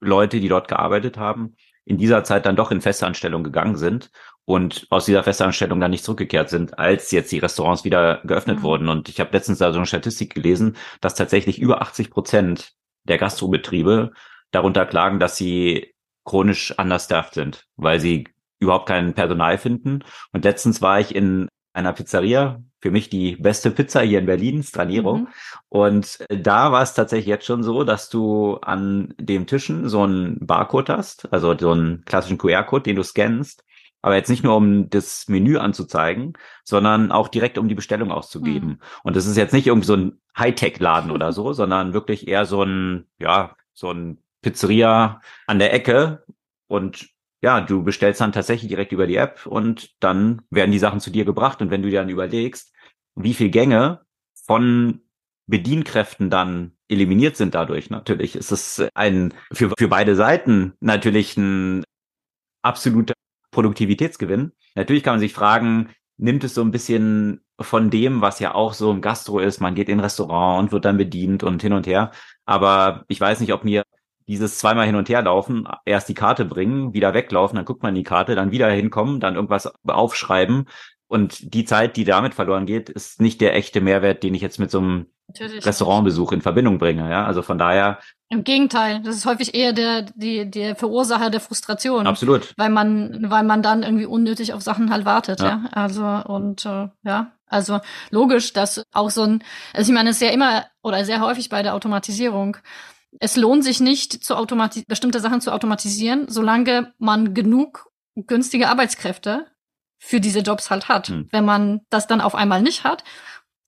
[0.00, 4.10] Leute, die dort gearbeitet haben, in dieser Zeit dann doch in Festanstellung gegangen sind
[4.46, 8.62] und aus dieser Festanstellung dann nicht zurückgekehrt sind, als jetzt die Restaurants wieder geöffnet mhm.
[8.62, 8.88] wurden.
[8.88, 12.72] Und ich habe letztens da so eine Statistik gelesen, dass tatsächlich über 80 Prozent
[13.04, 14.12] der Gastrobetriebe
[14.52, 15.92] darunter klagen, dass sie
[16.24, 18.28] chronisch understaffed sind, weil sie
[18.58, 20.04] überhaupt kein Personal finden.
[20.32, 24.62] Und letztens war ich in einer Pizzeria, für mich die beste Pizza hier in Berlin,
[24.62, 25.18] Stranero.
[25.18, 25.28] Mhm.
[25.68, 30.38] Und da war es tatsächlich jetzt schon so, dass du an dem Tischen so einen
[30.46, 33.64] Barcode hast, also so einen klassischen QR-Code, den du scannst.
[34.02, 38.68] Aber jetzt nicht nur, um das Menü anzuzeigen, sondern auch direkt, um die Bestellung auszugeben.
[38.68, 38.78] Mhm.
[39.02, 42.62] Und das ist jetzt nicht irgendwie so ein Hightech-Laden oder so, sondern wirklich eher so
[42.62, 46.24] ein, ja, so ein Pizzeria an der Ecke.
[46.68, 47.08] Und
[47.42, 51.10] ja, du bestellst dann tatsächlich direkt über die App und dann werden die Sachen zu
[51.10, 51.60] dir gebracht.
[51.60, 52.72] Und wenn du dir dann überlegst,
[53.14, 54.00] wie viel Gänge
[54.46, 55.02] von
[55.46, 61.84] Bedienkräften dann eliminiert sind dadurch, natürlich ist es ein, für, für beide Seiten natürlich ein
[62.62, 63.14] absoluter
[63.56, 64.52] Produktivitätsgewinn.
[64.74, 65.88] Natürlich kann man sich fragen,
[66.18, 69.60] nimmt es so ein bisschen von dem, was ja auch so im Gastro ist.
[69.60, 72.10] Man geht in ein Restaurant und wird dann bedient und hin und her.
[72.44, 73.82] Aber ich weiß nicht, ob mir
[74.28, 77.94] dieses zweimal hin und her laufen, erst die Karte bringen, wieder weglaufen, dann guckt man
[77.94, 80.66] die Karte, dann wieder hinkommen, dann irgendwas aufschreiben,
[81.08, 84.58] Und die Zeit, die damit verloren geht, ist nicht der echte Mehrwert, den ich jetzt
[84.58, 87.10] mit so einem Natürlich Restaurantbesuch in Verbindung bringe.
[87.10, 87.98] Ja, also von daher.
[88.28, 92.06] Im Gegenteil, das ist häufig eher der, die, der Verursacher der Frustration.
[92.06, 92.54] Absolut.
[92.56, 95.40] Weil man, weil man dann irgendwie unnötig auf Sachen halt wartet.
[95.40, 95.46] Ja.
[95.46, 95.70] ja?
[95.72, 100.22] Also, und äh, ja, also logisch, dass auch so ein, also ich meine, es ist
[100.22, 102.56] ja immer oder sehr häufig bei der Automatisierung.
[103.20, 109.46] Es lohnt sich nicht, zu automati bestimmte Sachen zu automatisieren, solange man genug günstige Arbeitskräfte
[109.98, 111.08] für diese Jobs halt hat.
[111.08, 111.28] Hm.
[111.30, 113.04] Wenn man das dann auf einmal nicht hat,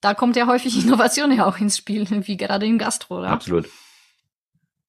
[0.00, 3.18] da kommt ja häufig Innovation ja auch ins Spiel, wie gerade in Gastro.
[3.18, 3.30] Oder?
[3.30, 3.68] Absolut.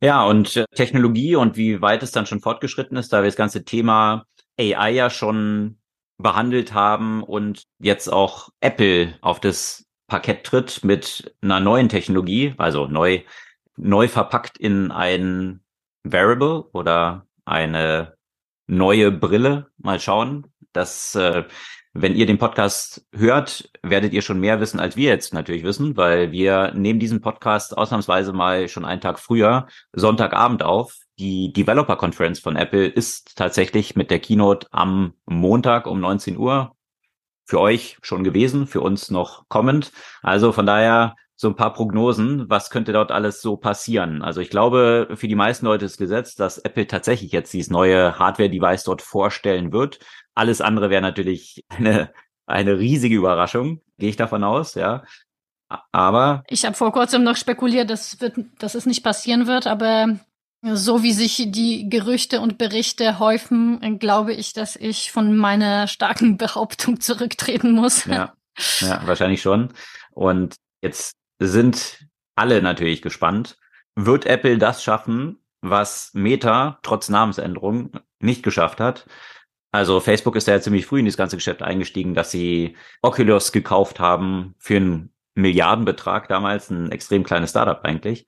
[0.02, 3.36] Ja, und äh, Technologie und wie weit es dann schon fortgeschritten ist, da wir das
[3.36, 4.26] ganze Thema
[4.58, 5.78] AI ja schon
[6.17, 12.88] behandelt haben und jetzt auch Apple auf das Parkett tritt mit einer neuen Technologie, also
[12.88, 13.22] neu,
[13.78, 15.62] neu verpackt in ein
[16.04, 18.15] Variable oder eine
[18.67, 19.67] neue Brille.
[19.78, 20.48] Mal schauen.
[20.74, 21.45] Das äh,
[21.93, 25.97] wenn ihr den Podcast hört, werdet ihr schon mehr wissen, als wir jetzt natürlich wissen,
[25.97, 30.95] weil wir nehmen diesen Podcast ausnahmsweise mal schon einen Tag früher, Sonntagabend auf.
[31.17, 36.75] Die Developer Conference von Apple ist tatsächlich mit der Keynote am Montag um 19 Uhr
[37.45, 39.91] für euch schon gewesen, für uns noch kommend.
[40.21, 44.21] Also von daher so ein paar Prognosen, was könnte dort alles so passieren.
[44.21, 48.19] Also ich glaube, für die meisten Leute ist gesetzt, dass Apple tatsächlich jetzt dieses neue
[48.19, 49.99] Hardware-Device dort vorstellen wird.
[50.36, 52.12] Alles andere wäre natürlich eine,
[52.45, 55.06] eine riesige Überraschung, gehe ich davon aus, ja.
[55.93, 56.43] Aber.
[56.49, 60.19] Ich habe vor kurzem noch spekuliert, dass, wird, dass es nicht passieren wird, aber
[60.62, 66.36] so wie sich die Gerüchte und Berichte häufen, glaube ich, dass ich von meiner starken
[66.38, 68.04] Behauptung zurücktreten muss.
[68.04, 68.34] Ja,
[68.82, 69.69] ja wahrscheinlich schon.
[70.12, 73.58] Und jetzt sind alle natürlich gespannt.
[73.95, 79.08] Wird Apple das schaffen, was Meta trotz Namensänderung nicht geschafft hat?
[79.71, 83.99] Also Facebook ist ja ziemlich früh in das ganze Geschäft eingestiegen, dass sie Oculus gekauft
[83.99, 88.25] haben für einen Milliardenbetrag damals, ein extrem kleines Startup eigentlich.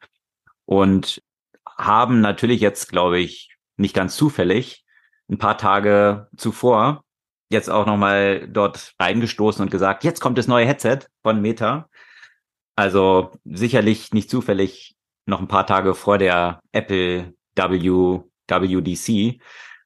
[0.66, 1.22] Und
[1.66, 4.86] haben natürlich jetzt, glaube ich, nicht ganz zufällig
[5.30, 7.04] ein paar Tage zuvor
[7.52, 11.90] jetzt auch nochmal dort reingestoßen und gesagt, jetzt kommt das neue Headset von Meta.
[12.82, 14.96] Also sicherlich nicht zufällig
[15.28, 19.40] noch ein paar Tage vor der Apple WWDC,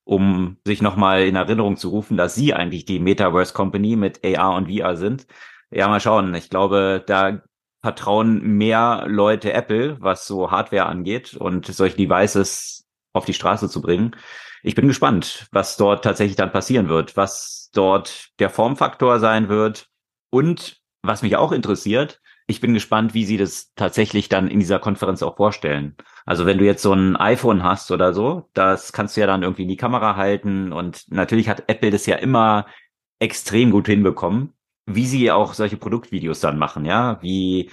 [0.06, 4.56] um sich nochmal in Erinnerung zu rufen, dass sie eigentlich die Metaverse Company mit AR
[4.56, 5.28] und VR sind.
[5.72, 6.34] Ja, mal schauen.
[6.36, 7.42] Ich glaube, da
[7.82, 13.82] vertrauen mehr Leute Apple, was so Hardware angeht und solche Devices auf die Straße zu
[13.82, 14.16] bringen.
[14.64, 19.90] Ich bin gespannt, was dort tatsächlich dann passieren wird, was dort der Formfaktor sein wird
[20.30, 24.80] und was mich auch interessiert, ich bin gespannt, wie sie das tatsächlich dann in dieser
[24.80, 25.96] Konferenz auch vorstellen.
[26.26, 29.44] Also wenn du jetzt so ein iPhone hast oder so, das kannst du ja dann
[29.44, 32.68] irgendwie in die Kamera halten und natürlich hat Apple das ja immer
[33.20, 34.54] extrem gut hinbekommen,
[34.86, 37.72] wie sie auch solche Produktvideos dann machen, ja, wie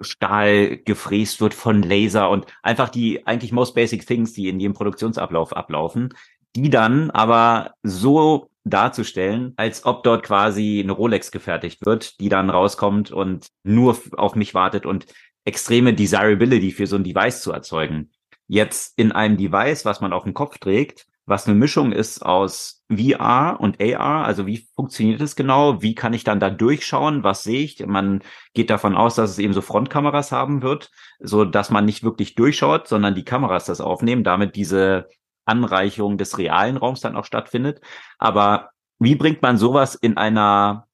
[0.00, 4.74] Stahl gefräst wird von Laser und einfach die eigentlich most basic things, die in jedem
[4.74, 6.12] Produktionsablauf ablaufen,
[6.56, 12.50] die dann aber so darzustellen, als ob dort quasi eine Rolex gefertigt wird, die dann
[12.50, 15.06] rauskommt und nur auf mich wartet und
[15.44, 18.10] extreme Desirability für so ein Device zu erzeugen.
[18.46, 22.82] Jetzt in einem Device, was man auf dem Kopf trägt, was eine Mischung ist aus
[22.94, 25.80] VR und AR, also wie funktioniert es genau?
[25.80, 27.24] Wie kann ich dann da durchschauen?
[27.24, 27.84] Was sehe ich?
[27.86, 28.22] Man
[28.52, 32.34] geht davon aus, dass es eben so Frontkameras haben wird, so dass man nicht wirklich
[32.34, 35.08] durchschaut, sondern die Kameras das aufnehmen, damit diese
[35.44, 37.80] Anreicherung des realen Raums dann auch stattfindet.
[38.18, 40.86] Aber wie bringt man sowas in einer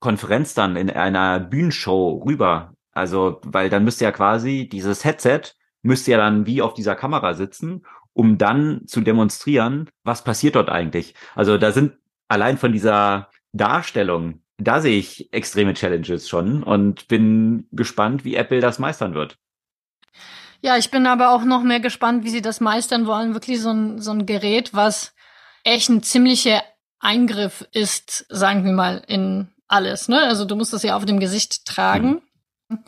[0.00, 2.74] Konferenz dann, in einer Bühnenshow rüber?
[2.92, 7.34] Also, weil dann müsste ja quasi dieses Headset müsste ja dann wie auf dieser Kamera
[7.34, 11.14] sitzen, um dann zu demonstrieren, was passiert dort eigentlich.
[11.34, 11.94] Also da sind
[12.28, 18.60] allein von dieser Darstellung, da sehe ich extreme Challenges schon und bin gespannt, wie Apple
[18.60, 19.36] das meistern wird.
[20.64, 23.34] Ja, ich bin aber auch noch mehr gespannt, wie sie das meistern wollen.
[23.34, 25.12] Wirklich so ein, so ein Gerät, was
[25.62, 26.62] echt ein ziemlicher
[27.00, 30.08] Eingriff ist, sagen wir mal, in alles.
[30.08, 30.22] Ne?
[30.22, 32.22] Also du musst das ja auf dem Gesicht tragen.
[32.70, 32.78] Mhm.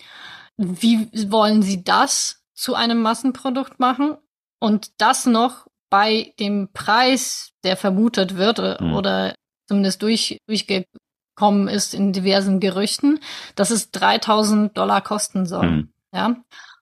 [0.56, 4.16] Wie wollen sie das zu einem Massenprodukt machen?
[4.58, 8.94] Und das noch bei dem Preis, der vermutet wird äh, mhm.
[8.94, 9.34] oder
[9.68, 13.20] zumindest durch, durchgekommen ist in diversen Gerüchten,
[13.54, 15.70] dass es 3000 Dollar kosten soll.
[15.70, 15.92] Mhm.
[16.14, 16.36] Ja.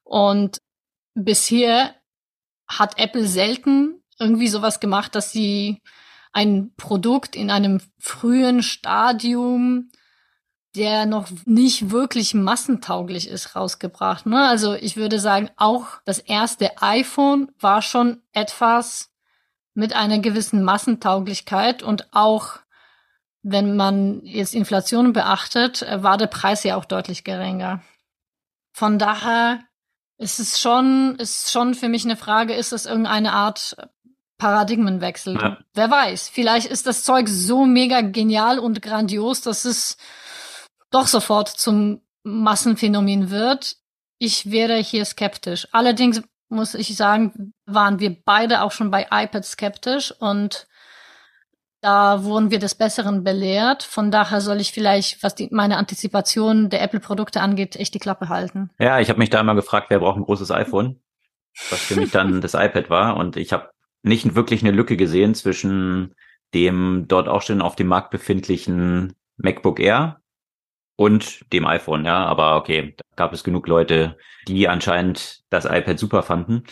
[0.05, 0.61] Und
[1.15, 1.95] bisher
[2.67, 5.83] hat Apple selten irgendwie sowas gemacht, dass sie
[6.33, 9.91] ein Produkt in einem frühen Stadium,
[10.75, 14.27] der noch nicht wirklich massentauglich ist, rausgebracht.
[14.27, 14.49] Ne?
[14.49, 19.13] Also ich würde sagen, auch das erste iPhone war schon etwas
[19.75, 22.59] mit einer gewissen Massentauglichkeit und auch
[23.43, 27.83] wenn man jetzt Inflation beachtet, äh, war der Preis ja auch deutlich geringer.
[28.73, 29.61] Von daher
[30.19, 33.77] ist es schon, ist schon für mich eine Frage, ist es irgendeine Art
[34.39, 35.35] Paradigmenwechsel?
[35.35, 35.59] Ja.
[35.75, 39.97] Wer weiß, vielleicht ist das Zeug so mega genial und grandios, dass es
[40.91, 43.77] doch sofort zum Massenphänomen wird.
[44.19, 45.69] Ich wäre hier skeptisch.
[45.73, 50.67] Allerdings muss ich sagen, waren wir beide auch schon bei iPad skeptisch und
[51.85, 53.83] da wurden wir des Besseren belehrt.
[53.83, 58.31] Von daher soll ich vielleicht, was die, meine Antizipation der Apple-Produkte angeht, echt die Klappe
[58.31, 58.71] halten.
[58.79, 60.99] Ja, ich habe mich da immer gefragt, wer braucht ein großes iPhone?
[61.69, 63.19] Was für mich dann das iPad war.
[63.19, 63.69] Und ich habe
[64.03, 66.15] nicht wirklich eine Lücke gesehen zwischen
[66.55, 70.21] dem dort auch schon auf dem Markt befindlichen MacBook Air
[70.97, 72.25] und dem iPhone, ja.
[72.25, 74.17] Aber okay, da gab es genug Leute,
[74.49, 76.65] die anscheinend das iPad super fanden.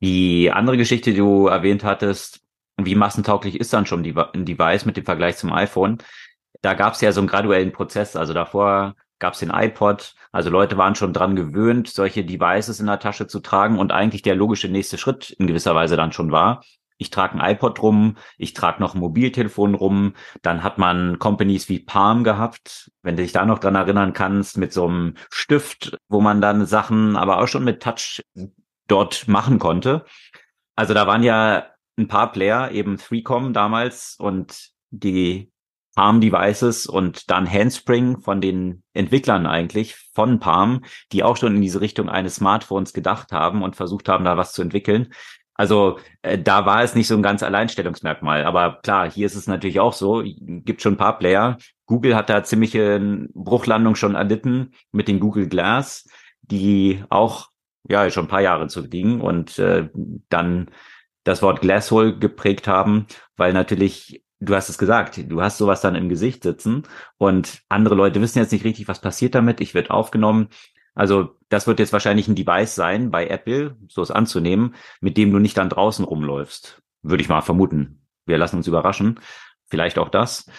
[0.00, 2.40] Die andere Geschichte, die du erwähnt hattest,
[2.86, 5.98] wie massentauglich ist dann schon ein Device mit dem Vergleich zum iPhone?
[6.62, 8.16] Da gab es ja so einen graduellen Prozess.
[8.16, 10.14] Also davor gab es den iPod.
[10.32, 14.22] Also Leute waren schon dran gewöhnt, solche Devices in der Tasche zu tragen und eigentlich
[14.22, 16.62] der logische nächste Schritt in gewisser Weise dann schon war.
[16.98, 20.14] Ich trage ein iPod rum, ich trage noch ein Mobiltelefon rum.
[20.42, 24.58] Dann hat man Companies wie Palm gehabt, wenn du dich da noch dran erinnern kannst,
[24.58, 28.22] mit so einem Stift, wo man dann Sachen, aber auch schon mit Touch
[28.86, 30.04] dort machen konnte.
[30.76, 31.69] Also da waren ja
[32.00, 35.50] ein paar Player, eben 3Com damals und die
[35.94, 41.62] Palm Devices und dann Handspring von den Entwicklern eigentlich von Palm, die auch schon in
[41.62, 45.12] diese Richtung eines Smartphones gedacht haben und versucht haben, da was zu entwickeln.
[45.54, 48.44] Also äh, da war es nicht so ein ganz Alleinstellungsmerkmal.
[48.44, 51.58] Aber klar, hier ist es natürlich auch so, gibt schon ein paar Player.
[51.84, 56.08] Google hat da ziemliche Bruchlandung schon erlitten mit den Google Glass,
[56.40, 57.50] die auch
[57.88, 59.90] ja schon ein paar Jahre zurückliegen und äh,
[60.28, 60.70] dann
[61.30, 65.94] das Wort Glasshole geprägt haben, weil natürlich, du hast es gesagt, du hast sowas dann
[65.94, 66.82] im Gesicht sitzen
[67.18, 69.60] und andere Leute wissen jetzt nicht richtig, was passiert damit.
[69.60, 70.48] Ich werde aufgenommen.
[70.94, 75.30] Also das wird jetzt wahrscheinlich ein Device sein bei Apple, so es anzunehmen, mit dem
[75.30, 76.82] du nicht dann draußen rumläufst.
[77.02, 78.02] Würde ich mal vermuten.
[78.26, 79.20] Wir lassen uns überraschen.
[79.66, 80.50] Vielleicht auch das.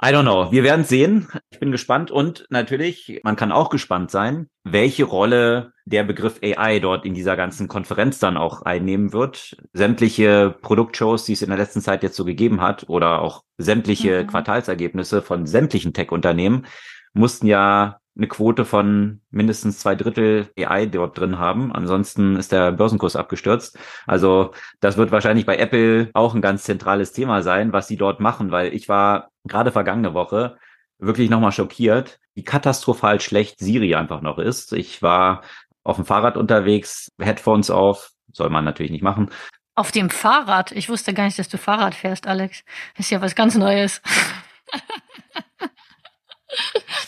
[0.00, 0.52] I don't know.
[0.52, 1.26] Wir werden sehen.
[1.50, 6.78] Ich bin gespannt und natürlich, man kann auch gespannt sein, welche Rolle der Begriff AI
[6.78, 9.56] dort in dieser ganzen Konferenz dann auch einnehmen wird.
[9.72, 14.22] Sämtliche Produktshows, die es in der letzten Zeit jetzt so gegeben hat oder auch sämtliche
[14.22, 14.28] mhm.
[14.28, 16.66] Quartalsergebnisse von sämtlichen Tech-Unternehmen
[17.12, 21.72] mussten ja eine Quote von mindestens zwei Drittel AI dort drin haben.
[21.72, 23.78] Ansonsten ist der Börsenkurs abgestürzt.
[24.06, 28.20] Also das wird wahrscheinlich bei Apple auch ein ganz zentrales Thema sein, was sie dort
[28.20, 30.56] machen, weil ich war gerade vergangene Woche
[30.98, 34.72] wirklich nochmal schockiert, wie katastrophal schlecht Siri einfach noch ist.
[34.72, 35.42] Ich war
[35.84, 39.30] auf dem Fahrrad unterwegs, Headphones auf, soll man natürlich nicht machen.
[39.74, 40.72] Auf dem Fahrrad?
[40.72, 42.64] Ich wusste gar nicht, dass du Fahrrad fährst, Alex.
[42.96, 44.02] Das ist ja was ganz Neues.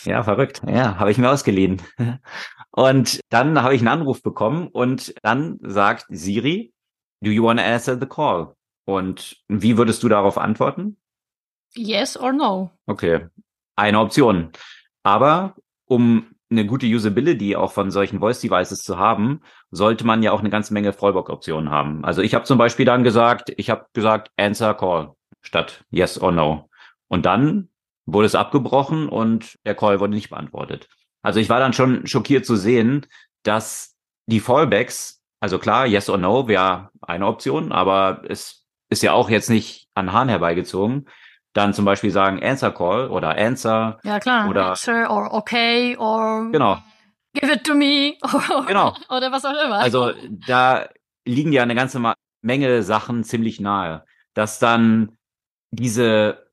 [0.03, 0.61] Ja, verrückt.
[0.67, 1.81] Ja, habe ich mir ausgeliehen.
[2.71, 6.73] Und dann habe ich einen Anruf bekommen und dann sagt Siri,
[7.19, 8.55] do you want to answer the call?
[8.85, 10.95] Und wie würdest du darauf antworten?
[11.75, 12.71] Yes or no.
[12.85, 13.27] Okay,
[13.75, 14.51] eine Option.
[15.03, 15.55] Aber
[15.85, 20.49] um eine gute Usability auch von solchen Voice-Devices zu haben, sollte man ja auch eine
[20.49, 22.03] ganze Menge Fallback-Optionen haben.
[22.03, 26.31] Also ich habe zum Beispiel dann gesagt, ich habe gesagt Answer Call statt Yes or
[26.31, 26.69] No.
[27.07, 27.69] Und dann
[28.05, 30.89] wurde es abgebrochen und der Call wurde nicht beantwortet.
[31.21, 33.05] Also ich war dann schon schockiert zu sehen,
[33.43, 39.13] dass die Fallbacks, also klar, yes or no wäre eine Option, aber es ist ja
[39.13, 41.07] auch jetzt nicht an Hahn herbeigezogen.
[41.53, 43.99] Dann zum Beispiel sagen Answer Call oder Answer.
[44.03, 46.77] Ja klar, oder Answer or Okay or genau.
[47.33, 48.17] Give it to me.
[48.67, 48.95] genau.
[49.09, 49.79] Oder was auch immer.
[49.79, 50.11] Also
[50.47, 50.87] da
[51.25, 52.01] liegen ja eine ganze
[52.41, 55.17] Menge Sachen ziemlich nahe, dass dann
[55.71, 56.51] diese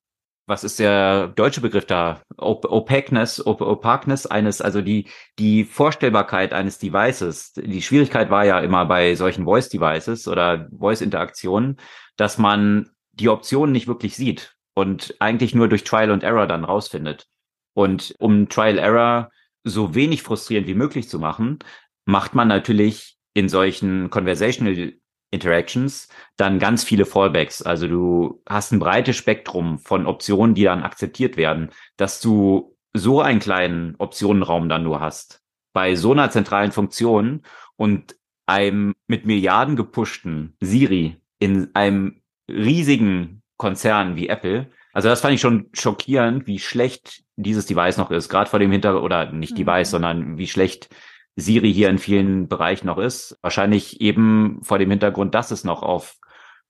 [0.48, 2.22] was ist der deutsche Begriff da?
[2.38, 5.06] Op Opaqueness, Op Opaqueness eines, also die,
[5.38, 7.52] die Vorstellbarkeit eines Devices.
[7.52, 11.76] Die Schwierigkeit war ja immer bei solchen Voice Devices oder Voice Interaktionen,
[12.16, 16.62] dass man die Optionen nicht wirklich sieht und eigentlich nur durch Trial and Error dann
[16.62, 17.26] rausfindet.
[17.74, 19.30] Und um Trial Error
[19.64, 21.58] so wenig frustrierend wie möglich zu machen,
[22.04, 24.92] macht man natürlich in solchen Conversational
[25.33, 26.06] Interactions
[26.37, 27.60] dann ganz viele Fallbacks.
[27.60, 33.20] Also du hast ein breites Spektrum von Optionen, die dann akzeptiert werden, dass du so
[33.20, 35.42] einen kleinen Optionenraum dann nur hast.
[35.72, 37.42] Bei so einer zentralen Funktion
[37.74, 38.16] und
[38.46, 44.71] einem mit Milliarden gepushten Siri in einem riesigen Konzern wie Apple.
[44.94, 48.73] Also das fand ich schon schockierend, wie schlecht dieses Device noch ist, gerade vor dem
[48.73, 49.56] Hintergrund, oder nicht mhm.
[49.56, 50.88] Device, sondern wie schlecht
[51.37, 53.38] Siri hier in vielen Bereichen noch ist.
[53.42, 56.17] Wahrscheinlich eben vor dem Hintergrund, dass es noch auf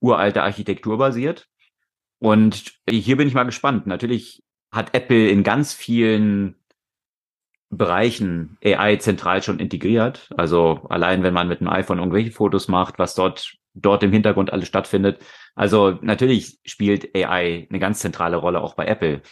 [0.00, 1.46] uralte Architektur basiert.
[2.18, 3.86] Und hier bin ich mal gespannt.
[3.86, 6.56] Natürlich hat Apple in ganz vielen
[7.70, 10.30] Bereichen AI zentral schon integriert.
[10.36, 14.52] Also allein wenn man mit einem iPhone irgendwelche Fotos macht, was dort dort im Hintergrund
[14.52, 15.20] alles stattfindet.
[15.54, 19.22] Also natürlich spielt AI eine ganz zentrale Rolle auch bei Apple.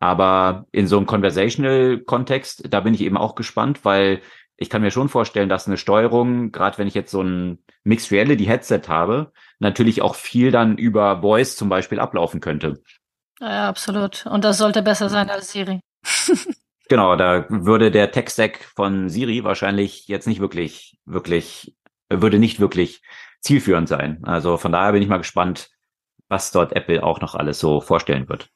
[0.00, 4.20] Aber in so einem Conversational-Kontext, da bin ich eben auch gespannt, weil
[4.56, 8.10] ich kann mir schon vorstellen, dass eine Steuerung, gerade wenn ich jetzt so ein Mixed
[8.10, 12.80] Reality Headset habe, natürlich auch viel dann über Voice zum Beispiel ablaufen könnte.
[13.40, 14.26] Ja, absolut.
[14.26, 15.80] Und das sollte besser sein als Siri.
[16.88, 21.76] genau, da würde der Tech-Stack von Siri wahrscheinlich jetzt nicht wirklich, wirklich,
[22.08, 23.02] würde nicht wirklich
[23.40, 24.20] zielführend sein.
[24.24, 25.70] Also von daher bin ich mal gespannt,
[26.28, 28.48] was dort Apple auch noch alles so vorstellen wird.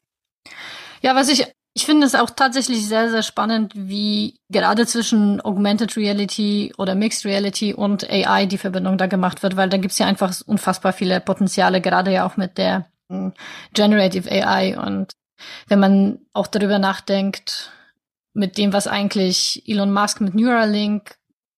[1.00, 5.96] Ja, was ich ich finde es auch tatsächlich sehr, sehr spannend, wie gerade zwischen Augmented
[5.96, 10.06] Reality oder Mixed Reality und AI die Verbindung da gemacht wird, weil da gibt's ja
[10.06, 13.32] einfach unfassbar viele Potenziale, gerade ja auch mit der hm,
[13.72, 14.76] Generative AI.
[14.78, 15.12] Und
[15.66, 17.72] wenn man auch darüber nachdenkt,
[18.34, 21.16] mit dem, was eigentlich Elon Musk mit Neuralink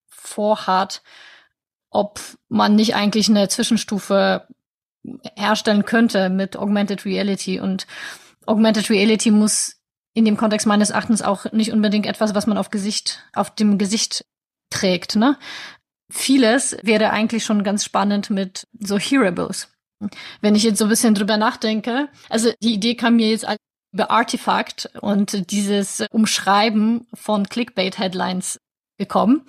[0.08, 1.02] vorhat,
[1.90, 4.48] ob man nicht eigentlich eine Zwischenstufe
[5.36, 7.60] herstellen könnte mit Augmented Reality.
[7.60, 7.86] Und
[8.46, 9.76] Augmented Reality muss
[10.14, 13.78] in dem Kontext meines Erachtens auch nicht unbedingt etwas, was man auf Gesicht, auf dem
[13.78, 14.24] Gesicht
[14.70, 15.38] trägt, ne?
[16.10, 19.68] Vieles wäre eigentlich schon ganz spannend mit so Hearables.
[20.40, 23.46] Wenn ich jetzt so ein bisschen drüber nachdenke, also die Idee kam mir jetzt
[23.94, 28.60] über Artifact und dieses Umschreiben von Clickbait-Headlines
[28.98, 29.46] gekommen.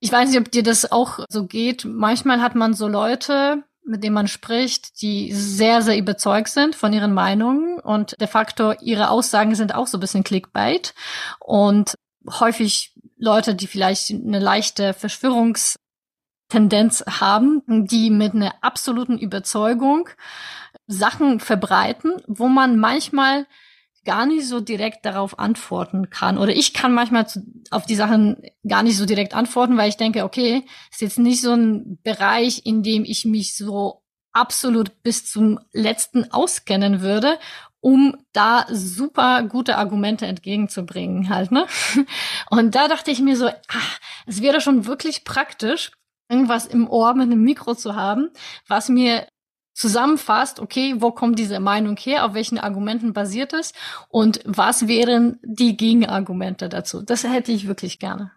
[0.00, 1.84] Ich weiß nicht, ob dir das auch so geht.
[1.84, 6.92] Manchmal hat man so Leute, mit denen man spricht, die sehr, sehr überzeugt sind von
[6.92, 10.94] ihren Meinungen und de facto ihre Aussagen sind auch so ein bisschen Clickbait
[11.38, 11.94] und
[12.40, 20.08] häufig Leute, die vielleicht eine leichte Verschwörungstendenz haben, die mit einer absoluten Überzeugung
[20.86, 23.46] Sachen verbreiten, wo man manchmal
[24.04, 26.38] gar nicht so direkt darauf antworten kann.
[26.38, 29.96] Oder ich kann manchmal zu, auf die Sachen gar nicht so direkt antworten, weil ich
[29.96, 35.30] denke, okay, ist jetzt nicht so ein Bereich, in dem ich mich so absolut bis
[35.30, 37.38] zum letzten auskennen würde,
[37.80, 41.66] um da super gute Argumente entgegenzubringen halt, ne?
[42.50, 45.92] Und da dachte ich mir so, ach, es wäre schon wirklich praktisch,
[46.28, 48.30] irgendwas im Ohr mit einem Mikro zu haben,
[48.66, 49.26] was mir
[49.76, 53.74] zusammenfasst, okay, wo kommt diese Meinung her, auf welchen Argumenten basiert es
[54.08, 57.02] und was wären die Gegenargumente dazu.
[57.02, 58.32] Das hätte ich wirklich gerne.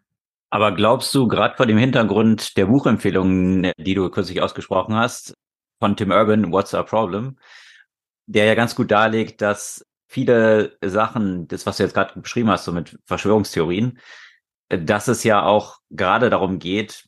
[0.49, 5.33] Aber glaubst du, gerade vor dem Hintergrund der Buchempfehlungen, die du kürzlich ausgesprochen hast,
[5.79, 7.37] von Tim Urban, What's Our Problem,
[8.25, 12.65] der ja ganz gut darlegt, dass viele Sachen, das, was du jetzt gerade beschrieben hast,
[12.65, 13.99] so mit Verschwörungstheorien,
[14.67, 17.05] dass es ja auch gerade darum geht,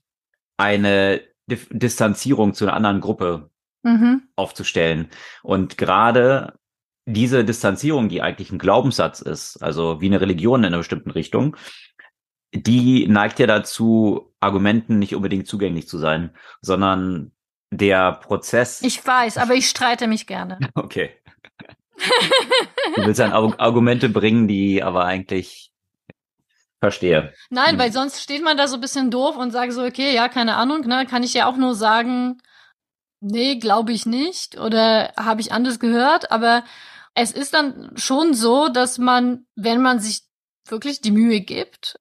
[0.58, 3.50] eine Distanzierung zu einer anderen Gruppe
[3.84, 4.24] mhm.
[4.36, 5.10] aufzustellen.
[5.44, 6.54] Und gerade
[7.06, 11.58] diese Distanzierung, die eigentlich ein Glaubenssatz ist, also wie eine Religion in einer bestimmten Richtung,
[12.54, 17.32] die neigt ja dazu, Argumenten nicht unbedingt zugänglich zu sein, sondern
[17.72, 18.82] der Prozess.
[18.82, 20.60] Ich weiß, aber ich streite mich gerne.
[20.76, 21.12] Okay.
[22.96, 25.72] Du willst dann Argumente bringen, die aber eigentlich
[26.80, 27.32] verstehe.
[27.52, 27.80] Nein, hm.
[27.80, 30.56] weil sonst steht man da so ein bisschen doof und sagt so, okay, ja, keine
[30.56, 32.42] Ahnung, ne, kann ich ja auch nur sagen,
[33.22, 36.64] nee, glaube ich nicht oder habe ich anders gehört, aber
[37.14, 40.24] es ist dann schon so, dass man, wenn man sich
[40.68, 42.00] wirklich die Mühe gibt,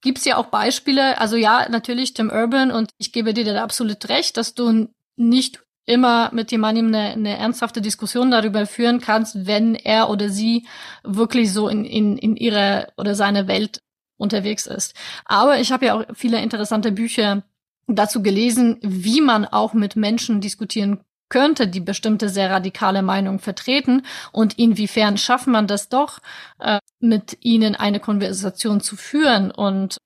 [0.00, 4.08] gibt's ja auch Beispiele, also ja, natürlich Tim Urban und ich gebe dir da absolut
[4.08, 9.74] recht, dass du nicht immer mit jemandem eine, eine ernsthafte Diskussion darüber führen kannst, wenn
[9.74, 10.66] er oder sie
[11.02, 13.80] wirklich so in, in, in ihrer oder seiner Welt
[14.18, 14.94] unterwegs ist.
[15.24, 17.42] Aber ich habe ja auch viele interessante Bücher
[17.88, 24.02] dazu gelesen, wie man auch mit Menschen diskutieren könnte, die bestimmte sehr radikale Meinungen vertreten
[24.32, 26.20] und inwiefern schafft man das doch,
[26.58, 29.50] äh, mit ihnen eine Konversation zu führen.
[29.50, 29.98] Und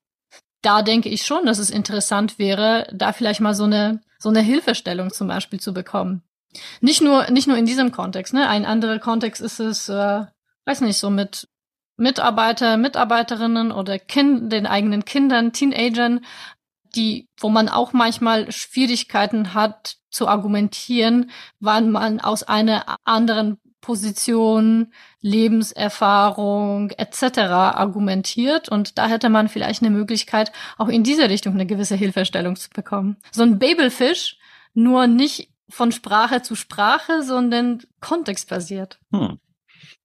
[0.61, 4.41] da denke ich schon, dass es interessant wäre, da vielleicht mal so eine, so eine
[4.41, 6.23] Hilfestellung zum Beispiel zu bekommen.
[6.81, 8.47] Nicht nur, nicht nur in diesem Kontext, ne?
[8.47, 10.25] Ein anderer Kontext ist es, äh,
[10.65, 11.47] weiß nicht, so mit
[11.97, 16.25] Mitarbeiter, Mitarbeiterinnen oder kind, den eigenen Kindern, Teenagern,
[16.95, 24.93] die, wo man auch manchmal Schwierigkeiten hat zu argumentieren, wann man aus einer anderen Position,
[25.19, 27.39] Lebenserfahrung etc.
[27.39, 32.55] argumentiert und da hätte man vielleicht eine Möglichkeit, auch in diese Richtung eine gewisse Hilfestellung
[32.55, 33.17] zu bekommen.
[33.31, 34.37] So ein Babelfisch,
[34.73, 38.99] nur nicht von Sprache zu Sprache, sondern kontextbasiert.
[39.11, 39.39] Hm.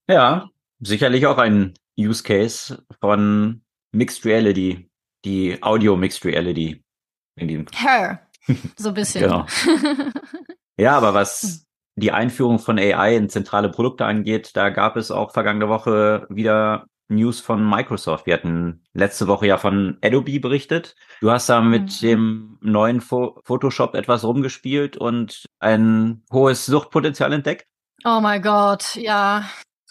[0.08, 0.48] Ja,
[0.80, 3.62] sicherlich auch ein Use Case von
[3.92, 4.87] Mixed Reality
[5.28, 6.82] die Audio Mixed Reality.
[7.36, 8.22] In diesem Her.
[8.76, 9.22] So ein bisschen.
[9.22, 9.46] genau.
[10.80, 11.66] Ja, aber was,
[11.96, 16.86] die Einführung von AI in zentrale Produkte angeht, da gab es auch vergangene Woche wieder
[17.08, 18.26] News von Microsoft.
[18.26, 20.94] Wir hatten letzte Woche ja von Adobe berichtet.
[21.20, 22.06] Du hast da mit mhm.
[22.06, 27.66] dem neuen Fo Photoshop etwas rumgespielt und ein hohes Suchtpotenzial entdeckt.
[28.04, 29.50] Oh mein Gott, ja.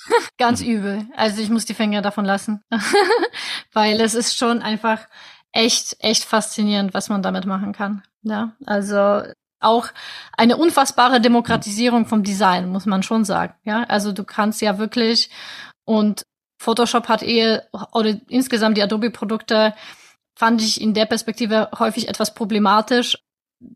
[0.38, 0.68] Ganz mhm.
[0.68, 1.05] übel.
[1.16, 2.64] Also ich muss die Finger davon lassen.
[3.74, 5.08] Weil es ist schon einfach
[5.51, 8.03] echt, echt faszinierend, was man damit machen kann.
[8.24, 9.24] Ja, also
[9.60, 9.88] auch
[10.38, 13.55] eine unfassbare Demokratisierung vom Design, muss man schon sagen.
[13.64, 15.30] Ja, also du kannst ja wirklich
[15.86, 16.24] und
[16.60, 17.60] Photoshop hat eh
[17.91, 19.74] oder insgesamt die Adobe-Produkte
[20.38, 23.18] fand ich in der Perspektive häufig etwas problematisch,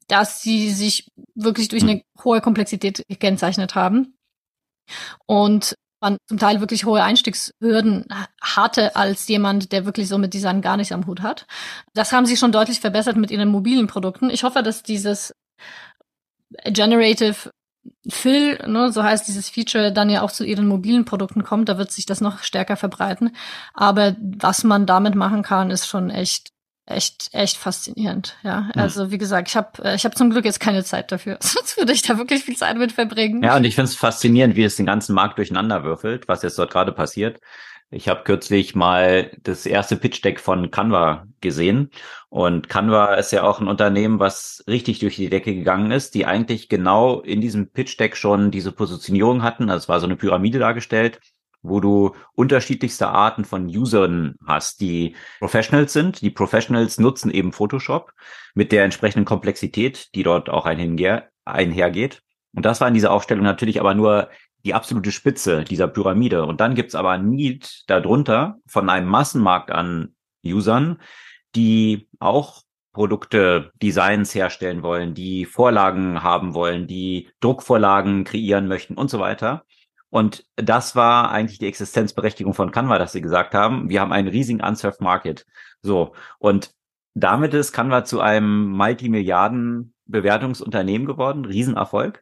[0.07, 4.15] dass sie sich wirklich durch eine hohe Komplexität gekennzeichnet haben
[5.25, 8.05] und man zum Teil wirklich hohe Einstiegshürden
[8.41, 11.45] hatte als jemand, der wirklich so mit Design gar nichts am Hut hat.
[11.93, 14.29] Das haben sie schon deutlich verbessert mit ihren mobilen Produkten.
[14.29, 15.33] Ich hoffe, dass dieses
[16.65, 17.51] Generative
[18.07, 21.77] Fill, ne, so heißt dieses Feature, dann ja auch zu ihren mobilen Produkten kommt, da
[21.79, 23.35] wird sich das noch stärker verbreiten.
[23.73, 26.51] Aber was man damit machen kann, ist schon echt
[26.85, 28.81] echt echt faszinierend ja hm.
[28.81, 31.77] also wie gesagt ich habe äh, ich habe zum Glück jetzt keine Zeit dafür sonst
[31.77, 34.63] würde ich da wirklich viel Zeit mit verbringen ja und ich finde es faszinierend wie
[34.63, 37.39] es den ganzen Markt durcheinander würfelt was jetzt dort gerade passiert
[37.93, 41.91] ich habe kürzlich mal das erste Pitch Deck von Canva gesehen.
[42.29, 46.25] Und Canva ist ja auch ein Unternehmen, was richtig durch die Decke gegangen ist, die
[46.25, 49.69] eigentlich genau in diesem Pitch Deck schon diese Positionierung hatten.
[49.69, 51.19] Also es war so eine Pyramide dargestellt,
[51.63, 56.21] wo du unterschiedlichste Arten von Usern hast, die Professionals sind.
[56.21, 58.13] Die Professionals nutzen eben Photoshop
[58.53, 62.21] mit der entsprechenden Komplexität, die dort auch einhergeht.
[62.53, 64.29] Und das war in dieser Aufstellung natürlich aber nur
[64.63, 66.45] die absolute Spitze dieser Pyramide.
[66.45, 70.99] Und dann gibt's aber ein Need darunter von einem Massenmarkt an Usern,
[71.55, 79.09] die auch Produkte, Designs herstellen wollen, die Vorlagen haben wollen, die Druckvorlagen kreieren möchten und
[79.09, 79.63] so weiter.
[80.11, 84.27] Und das war eigentlich die Existenzberechtigung von Canva, dass sie gesagt haben, wir haben einen
[84.27, 85.47] riesigen unserved Market.
[85.81, 86.13] So.
[86.37, 86.71] Und
[87.15, 92.21] damit ist Canva zu einem Multimilliarden Bewertungsunternehmen geworden, Riesenerfolg.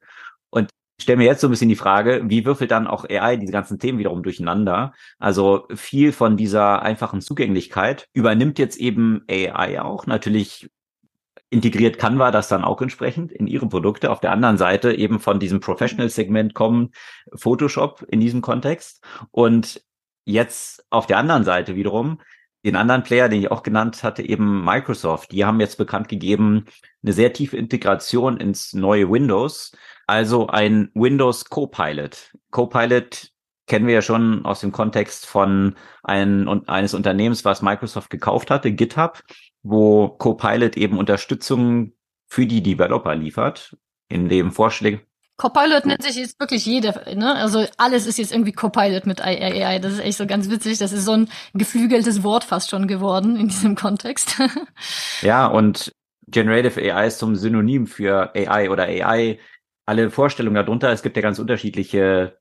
[0.52, 0.70] Und
[1.02, 3.80] stelle mir jetzt so ein bisschen die Frage, wie würfelt dann auch AI diese ganzen
[3.80, 4.94] Themen wiederum durcheinander?
[5.18, 10.06] Also viel von dieser einfachen Zugänglichkeit übernimmt jetzt eben AI auch.
[10.06, 10.70] Natürlich
[11.50, 14.12] integriert Canva das dann auch entsprechend in ihre Produkte.
[14.12, 16.92] Auf der anderen Seite eben von diesem Professional-Segment kommen
[17.34, 19.04] Photoshop in diesem Kontext.
[19.32, 19.84] Und
[20.26, 22.22] jetzt auf der anderen Seite wiederum
[22.66, 25.32] den anderen Player, den ich auch genannt hatte, eben Microsoft.
[25.32, 26.66] Die haben jetzt bekannt gegeben,
[27.02, 29.72] eine sehr tiefe Integration ins neue Windows
[30.10, 32.34] also ein Windows Copilot.
[32.50, 33.32] Copilot
[33.68, 38.72] kennen wir ja schon aus dem Kontext von ein, eines Unternehmens, was Microsoft gekauft hatte,
[38.72, 39.22] GitHub,
[39.64, 41.94] wo Copilot eben Unterstützung
[42.28, 45.02] für die Developer liefert, in dem Vorschläge.
[45.38, 47.34] Copilot nennt sich jetzt wirklich jeder, ne?
[47.36, 49.80] Also alles ist jetzt irgendwie Copilot mit AI.
[49.80, 50.80] Das ist echt so ganz witzig.
[50.80, 54.38] Das ist so ein geflügeltes Wort fast schon geworden in diesem Kontext.
[55.22, 55.94] ja, und
[56.28, 59.40] Generative AI ist zum Synonym für AI oder AI
[59.86, 60.92] alle Vorstellungen darunter.
[60.92, 62.38] Es gibt ja ganz unterschiedliche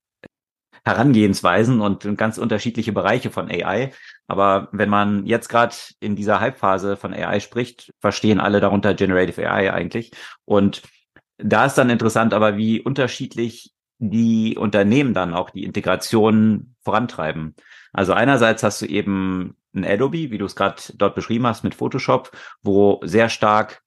[0.88, 3.92] Herangehensweisen und ganz unterschiedliche Bereiche von AI.
[4.26, 9.48] Aber wenn man jetzt gerade in dieser Halbphase von AI spricht, verstehen alle darunter Generative
[9.48, 10.12] AI eigentlich.
[10.44, 10.82] Und
[11.36, 17.54] da ist dann interessant, aber wie unterschiedlich die Unternehmen dann auch die Integration vorantreiben.
[17.92, 21.74] Also einerseits hast du eben ein Adobe, wie du es gerade dort beschrieben hast, mit
[21.74, 22.30] Photoshop,
[22.62, 23.82] wo sehr stark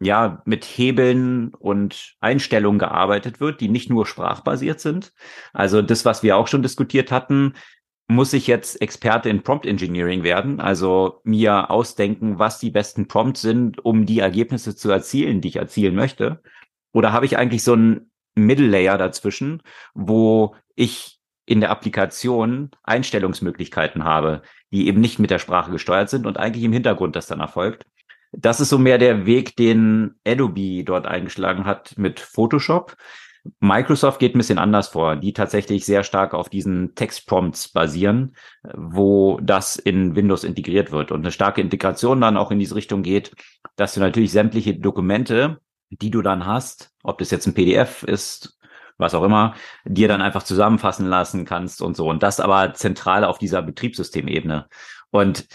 [0.00, 5.12] ja, mit Hebeln und Einstellungen gearbeitet wird, die nicht nur sprachbasiert sind.
[5.52, 7.54] Also das, was wir auch schon diskutiert hatten,
[8.06, 13.40] muss ich jetzt Experte in Prompt Engineering werden, also mir ausdenken, was die besten Prompts
[13.40, 16.42] sind, um die Ergebnisse zu erzielen, die ich erzielen möchte?
[16.92, 19.62] Oder habe ich eigentlich so einen Middle Layer dazwischen,
[19.94, 26.26] wo ich in der Applikation Einstellungsmöglichkeiten habe, die eben nicht mit der Sprache gesteuert sind
[26.26, 27.86] und eigentlich im Hintergrund das dann erfolgt.
[28.36, 32.96] Das ist so mehr der Weg, den Adobe dort eingeschlagen hat mit Photoshop.
[33.60, 38.36] Microsoft geht ein bisschen anders vor, die tatsächlich sehr stark auf diesen Textprompts basieren,
[38.74, 43.02] wo das in Windows integriert wird und eine starke Integration dann auch in diese Richtung
[43.02, 43.32] geht,
[43.76, 45.60] dass du natürlich sämtliche Dokumente,
[45.90, 48.58] die du dann hast, ob das jetzt ein PDF ist,
[48.96, 49.54] was auch immer,
[49.84, 52.08] dir dann einfach zusammenfassen lassen kannst und so.
[52.08, 54.68] Und das aber zentral auf dieser Betriebssystemebene.
[55.10, 55.46] Und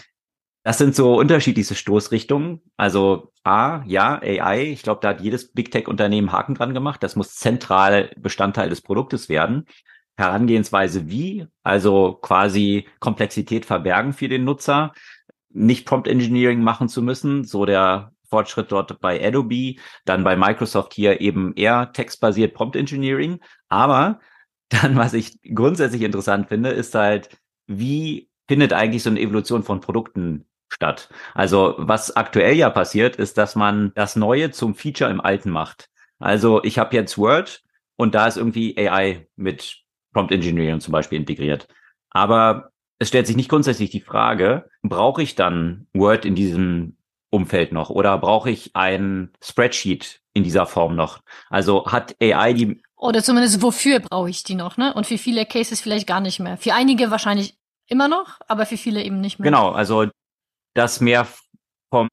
[0.62, 2.60] das sind so unterschiedliche Stoßrichtungen.
[2.76, 4.70] Also A, ja, AI.
[4.70, 7.02] Ich glaube, da hat jedes Big Tech-Unternehmen Haken dran gemacht.
[7.02, 9.66] Das muss zentral Bestandteil des Produktes werden.
[10.16, 11.46] Herangehensweise wie?
[11.62, 14.92] Also quasi Komplexität verbergen für den Nutzer,
[15.48, 20.92] nicht Prompt Engineering machen zu müssen, so der Fortschritt dort bei Adobe, dann bei Microsoft
[20.92, 23.40] hier eben eher textbasiert Prompt Engineering.
[23.68, 24.20] Aber
[24.68, 27.30] dann, was ich grundsätzlich interessant finde, ist halt,
[27.66, 31.08] wie findet eigentlich so eine Evolution von Produkten statt?
[31.34, 35.88] Also was aktuell ja passiert, ist, dass man das Neue zum Feature im Alten macht.
[36.18, 37.62] Also ich habe jetzt Word
[37.96, 39.78] und da ist irgendwie AI mit
[40.12, 41.68] Prompt Engineering zum Beispiel integriert.
[42.10, 46.96] Aber es stellt sich nicht grundsätzlich die Frage, brauche ich dann Word in diesem
[47.30, 51.20] Umfeld noch oder brauche ich ein Spreadsheet in dieser Form noch?
[51.48, 54.92] Also hat AI die oder zumindest wofür brauche ich die noch, ne?
[54.92, 56.58] Und für viele Cases vielleicht gar nicht mehr.
[56.58, 57.56] Für einige wahrscheinlich
[57.86, 59.50] immer noch, aber für viele eben nicht mehr.
[59.50, 60.06] Genau, also
[60.74, 61.26] das mehr
[61.92, 62.08] vom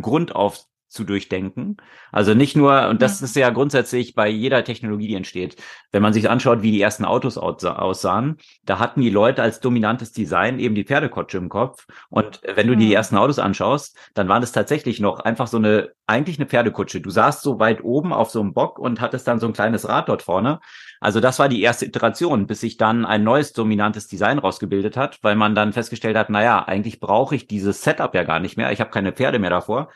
[0.00, 1.76] Grund auf zu durchdenken.
[2.12, 3.24] Also nicht nur, und das ja.
[3.24, 5.56] ist ja grundsätzlich bei jeder Technologie, die entsteht.
[5.92, 10.12] Wenn man sich anschaut, wie die ersten Autos aussahen, da hatten die Leute als dominantes
[10.12, 11.86] Design eben die Pferdekutsche im Kopf.
[12.08, 15.58] Und wenn du dir die ersten Autos anschaust, dann war das tatsächlich noch einfach so
[15.58, 17.00] eine, eigentlich eine Pferdekutsche.
[17.00, 19.88] Du saßt so weit oben auf so einem Bock und hattest dann so ein kleines
[19.88, 20.60] Rad dort vorne.
[21.00, 25.18] Also das war die erste Iteration, bis sich dann ein neues dominantes Design rausgebildet hat,
[25.22, 28.72] weil man dann festgestellt hat, naja, eigentlich brauche ich dieses Setup ja gar nicht mehr.
[28.72, 29.88] Ich habe keine Pferde mehr davor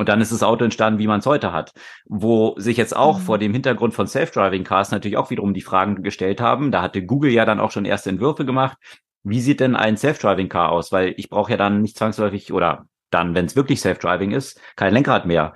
[0.00, 1.74] und dann ist das Auto entstanden, wie man es heute hat.
[2.06, 3.22] Wo sich jetzt auch mhm.
[3.22, 6.72] vor dem Hintergrund von Self-Driving Cars natürlich auch wiederum die Fragen gestellt haben.
[6.72, 8.78] Da hatte Google ja dann auch schon erste Entwürfe gemacht.
[9.24, 10.90] Wie sieht denn ein Self-Driving Car aus?
[10.90, 14.94] Weil ich brauche ja dann nicht zwangsläufig oder dann, wenn es wirklich Self-Driving ist, kein
[14.94, 15.52] Lenkrad mehr.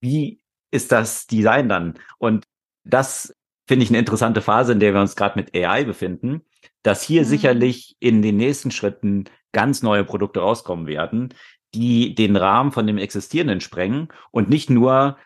[0.00, 0.40] Wie
[0.72, 1.94] ist das Design dann?
[2.18, 2.44] Und
[2.82, 3.36] das
[3.68, 6.42] finde ich eine interessante Phase, in der wir uns gerade mit AI befinden,
[6.82, 7.26] dass hier mhm.
[7.26, 11.34] sicherlich in den nächsten Schritten ganz neue Produkte rauskommen werden,
[11.74, 15.16] die den Rahmen von dem Existierenden sprengen und nicht nur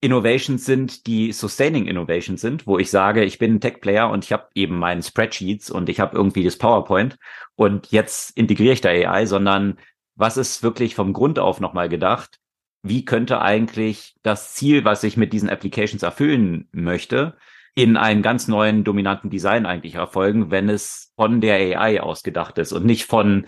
[0.00, 4.32] Innovations sind, die Sustaining Innovations sind, wo ich sage, ich bin ein Tech-Player und ich
[4.32, 7.16] habe eben meinen Spreadsheets und ich habe irgendwie das PowerPoint
[7.54, 9.78] und jetzt integriere ich da AI, sondern
[10.14, 12.38] was ist wirklich vom Grund auf nochmal gedacht?
[12.82, 17.36] Wie könnte eigentlich das Ziel, was ich mit diesen Applications erfüllen möchte,
[17.74, 22.72] in einem ganz neuen dominanten Design eigentlich erfolgen, wenn es von der AI ausgedacht ist
[22.72, 23.46] und nicht von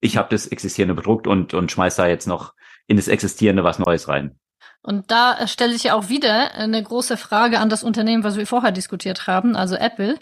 [0.00, 2.54] ich habe das Existierende bedruckt und, und schmeiß da jetzt noch
[2.86, 4.38] in das Existierende was Neues rein.
[4.82, 8.46] Und da stelle ich ja auch wieder eine große Frage an das Unternehmen, was wir
[8.46, 10.18] vorher diskutiert haben, also Apple.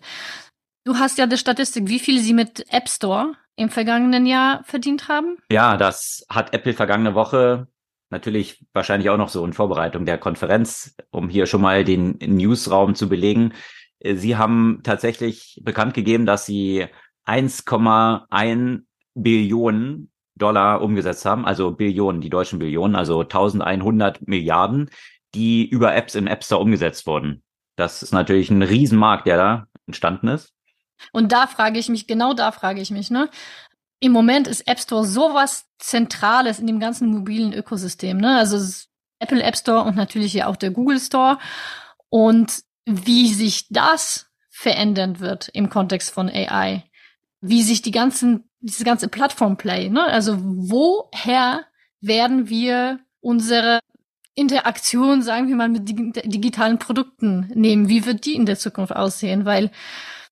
[0.85, 5.09] Du hast ja die Statistik, wie viel sie mit App Store im vergangenen Jahr verdient
[5.09, 5.39] haben?
[5.51, 7.69] Ja, das hat Apple vergangene Woche
[8.11, 12.95] natürlich wahrscheinlich auch noch so in Vorbereitung der Konferenz, um hier schon mal den Newsraum
[12.95, 13.53] zu belegen.
[14.01, 16.87] Sie haben tatsächlich bekannt gegeben, dass sie
[17.27, 18.83] 1,1
[19.17, 24.91] Billionen Dollar umgesetzt haben, also Billionen, die deutschen Billionen, also 1100 Milliarden,
[25.35, 27.43] die über Apps im App Store umgesetzt wurden.
[27.77, 30.53] Das ist natürlich ein Riesenmarkt, der da entstanden ist.
[31.13, 33.31] Und da frage ich mich, genau da frage ich mich, ne?
[33.99, 38.37] Im Moment ist App Store sowas Zentrales in dem ganzen mobilen Ökosystem, ne?
[38.37, 38.59] Also
[39.19, 41.39] Apple App Store und natürlich ja auch der Google Store.
[42.09, 46.85] Und wie sich das verändern wird im Kontext von AI,
[47.41, 50.05] wie sich die ganzen diese ganze Plattform-Play, ne?
[50.05, 51.65] Also woher
[52.01, 53.81] werden wir unsere
[54.35, 57.89] Interaktion, sagen wir mal, mit digitalen Produkten nehmen?
[57.89, 59.45] Wie wird die in der Zukunft aussehen?
[59.45, 59.71] Weil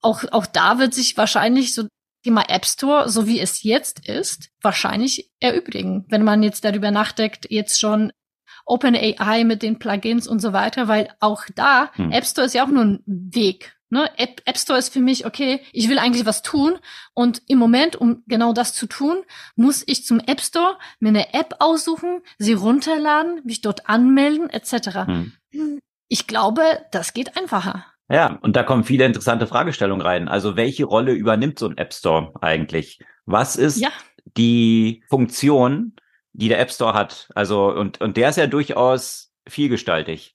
[0.03, 1.85] auch, auch da wird sich wahrscheinlich so
[2.22, 6.05] Thema App Store, so wie es jetzt ist, wahrscheinlich erübrigen.
[6.09, 8.12] Wenn man jetzt darüber nachdenkt, jetzt schon
[8.66, 12.11] OpenAI mit den Plugins und so weiter, weil auch da, hm.
[12.11, 13.76] App Store ist ja auch nur ein Weg.
[13.95, 14.11] Ne?
[14.16, 16.80] App, App Store ist für mich, okay, ich will eigentlich was tun
[17.14, 19.18] und im Moment, um genau das zu tun,
[19.55, 25.07] muss ich zum App Store mir eine App aussuchen, sie runterladen, mich dort anmelden, etc.
[25.07, 25.32] Hm.
[26.09, 27.86] Ich glaube, das geht einfacher.
[28.09, 30.26] Ja, und da kommen viele interessante Fragestellungen rein.
[30.26, 32.99] Also welche Rolle übernimmt so ein App Store eigentlich?
[33.26, 33.90] Was ist ja.
[34.36, 35.95] die Funktion,
[36.32, 37.30] die der App Store hat?
[37.36, 40.34] Also, und, und der ist ja durchaus vielgestaltig.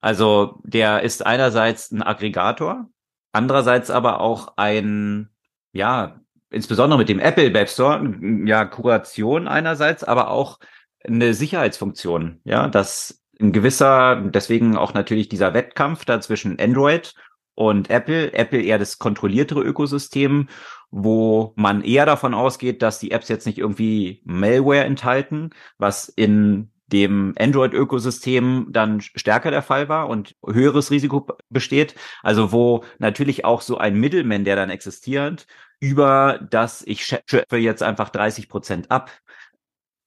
[0.00, 2.90] Also der ist einerseits ein Aggregator,
[3.36, 5.28] Andererseits aber auch ein,
[5.72, 8.02] ja, insbesondere mit dem Apple Web Store,
[8.46, 10.58] ja, Kuration einerseits, aber auch
[11.04, 17.12] eine Sicherheitsfunktion, ja, dass ein gewisser, deswegen auch natürlich dieser Wettkampf da zwischen Android
[17.54, 20.48] und Apple, Apple eher das kontrolliertere Ökosystem,
[20.90, 26.70] wo man eher davon ausgeht, dass die Apps jetzt nicht irgendwie Malware enthalten, was in
[26.86, 31.94] dem Android-Ökosystem dann stärker der Fall war und höheres Risiko besteht.
[32.22, 35.46] Also wo natürlich auch so ein Middleman, der dann existiert,
[35.80, 39.10] über das ich schöpfe jetzt einfach 30 Prozent ab,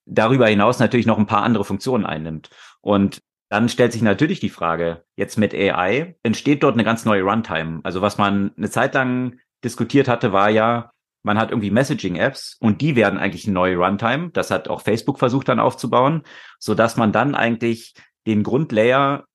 [0.06, 2.50] darüber hinaus natürlich noch ein paar andere Funktionen einnimmt.
[2.82, 7.24] Und dann stellt sich natürlich die Frage, jetzt mit AI entsteht dort eine ganz neue
[7.24, 7.82] Runtime.
[7.84, 10.92] Also was man eine Zeit lang diskutiert hatte, war ja,
[11.24, 14.30] man hat irgendwie Messaging-Apps und die werden eigentlich eine neue Runtime.
[14.32, 16.24] Das hat auch Facebook versucht dann aufzubauen,
[16.59, 17.93] so dass man dann eigentlich
[18.26, 19.26] den Grundlayer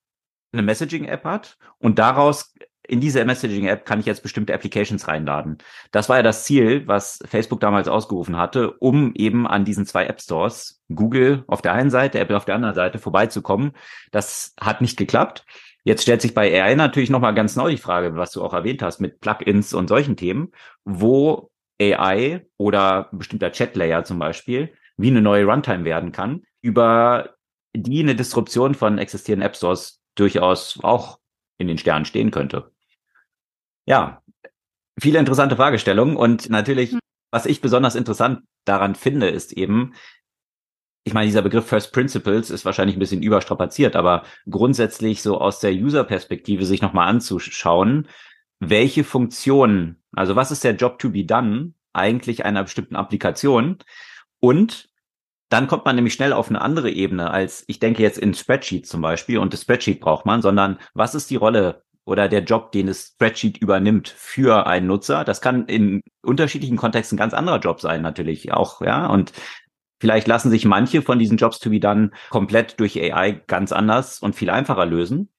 [0.52, 2.54] eine Messaging-App hat und daraus
[2.86, 5.58] in diese Messaging-App kann ich jetzt bestimmte Applications reinladen.
[5.90, 10.04] Das war ja das Ziel, was Facebook damals ausgerufen hatte, um eben an diesen zwei
[10.04, 13.72] App Stores, Google auf der einen Seite, Apple auf der anderen Seite, vorbeizukommen.
[14.12, 15.46] Das hat nicht geklappt.
[15.84, 18.82] Jetzt stellt sich bei AI natürlich nochmal ganz neu die Frage, was du auch erwähnt
[18.82, 20.52] hast, mit Plugins und solchen Themen,
[20.84, 21.50] wo
[21.80, 27.34] AI oder bestimmter Chat-Layer zum Beispiel wie eine neue Runtime werden kann, über
[27.74, 31.18] die eine Disruption von existierenden App Stores durchaus auch
[31.58, 32.70] in den Sternen stehen könnte.
[33.86, 34.22] Ja,
[34.98, 37.00] viele interessante Fragestellungen und natürlich, hm.
[37.30, 39.94] was ich besonders interessant daran finde, ist eben,
[41.04, 45.60] ich meine, dieser Begriff First Principles ist wahrscheinlich ein bisschen überstrapaziert, aber grundsätzlich so aus
[45.60, 48.08] der User-Perspektive sich nochmal anzuschauen,
[48.70, 53.78] welche Funktionen, also was ist der Job to be done eigentlich einer bestimmten Applikation
[54.40, 54.88] und
[55.50, 58.86] dann kommt man nämlich schnell auf eine andere Ebene als, ich denke jetzt in Spreadsheet
[58.86, 62.72] zum Beispiel und das Spreadsheet braucht man, sondern was ist die Rolle oder der Job,
[62.72, 65.24] den das Spreadsheet übernimmt für einen Nutzer.
[65.24, 69.06] Das kann in unterschiedlichen Kontexten ganz anderer Job sein, natürlich auch, ja.
[69.06, 69.32] Und
[70.00, 74.20] vielleicht lassen sich manche von diesen Jobs to be done komplett durch AI ganz anders
[74.20, 75.30] und viel einfacher lösen.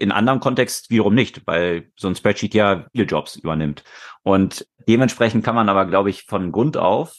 [0.00, 3.84] In anderem Kontext wiederum nicht, weil so ein Spreadsheet ja viele Jobs übernimmt.
[4.22, 7.14] Und dementsprechend kann man aber, glaube ich, von Grund auf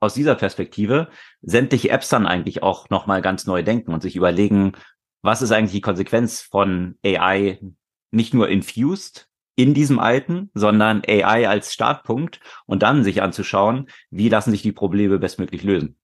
[0.00, 1.08] aus dieser Perspektive
[1.42, 4.72] sämtliche Apps dann eigentlich auch nochmal ganz neu denken und sich überlegen,
[5.22, 7.60] was ist eigentlich die Konsequenz von AI
[8.10, 14.28] nicht nur infused in diesem alten, sondern AI als Startpunkt und dann sich anzuschauen, wie
[14.28, 15.96] lassen sich die Probleme bestmöglich lösen.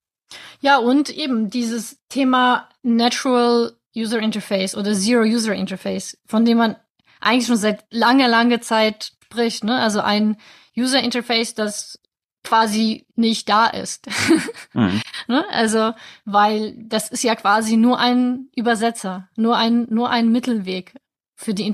[0.61, 6.75] Ja, und eben dieses Thema Natural User Interface oder Zero User Interface, von dem man
[7.19, 9.79] eigentlich schon seit langer, langer Zeit spricht, ne?
[9.79, 10.37] Also ein
[10.77, 11.99] User Interface, das
[12.43, 14.07] quasi nicht da ist.
[14.73, 15.01] mhm.
[15.27, 15.45] ne?
[15.51, 15.93] Also,
[16.25, 20.95] weil das ist ja quasi nur ein Übersetzer, nur ein, nur ein Mittelweg
[21.35, 21.73] für die,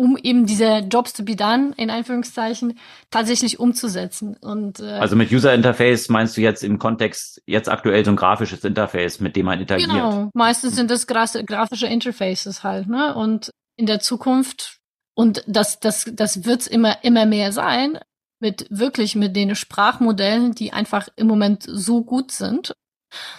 [0.00, 2.78] um eben diese Jobs to be done, in Anführungszeichen,
[3.10, 4.34] tatsächlich umzusetzen.
[4.40, 8.16] Und, äh, also mit User Interface meinst du jetzt im Kontext jetzt aktuell so ein
[8.16, 9.90] grafisches Interface, mit dem man interagiert?
[9.90, 13.14] Genau, meistens sind das grafische Interfaces halt, ne?
[13.14, 14.78] Und in der Zukunft,
[15.14, 17.98] und das, das, das wird's immer, immer mehr sein,
[18.40, 22.72] mit wirklich mit den Sprachmodellen, die einfach im Moment so gut sind,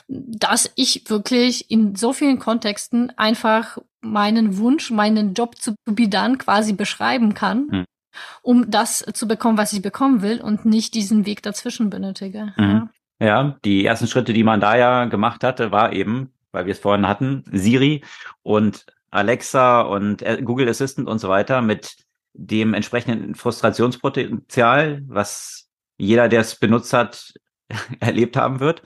[0.08, 6.38] dass ich wirklich in so vielen Kontexten einfach meinen Wunsch, meinen Job zu be done
[6.38, 7.86] quasi beschreiben kann, hm.
[8.42, 12.54] um das zu bekommen, was ich bekommen will und nicht diesen Weg dazwischen benötige.
[12.58, 12.90] Mhm.
[13.20, 13.26] Ja.
[13.26, 16.80] ja, die ersten Schritte, die man da ja gemacht hatte, war eben, weil wir es
[16.80, 18.04] vorhin hatten, Siri
[18.42, 21.98] und Alexa und äh, Google Assistant und so weiter mit
[22.34, 27.34] dem entsprechenden Frustrationspotenzial, was jeder, der es benutzt hat,
[28.00, 28.82] erlebt haben wird,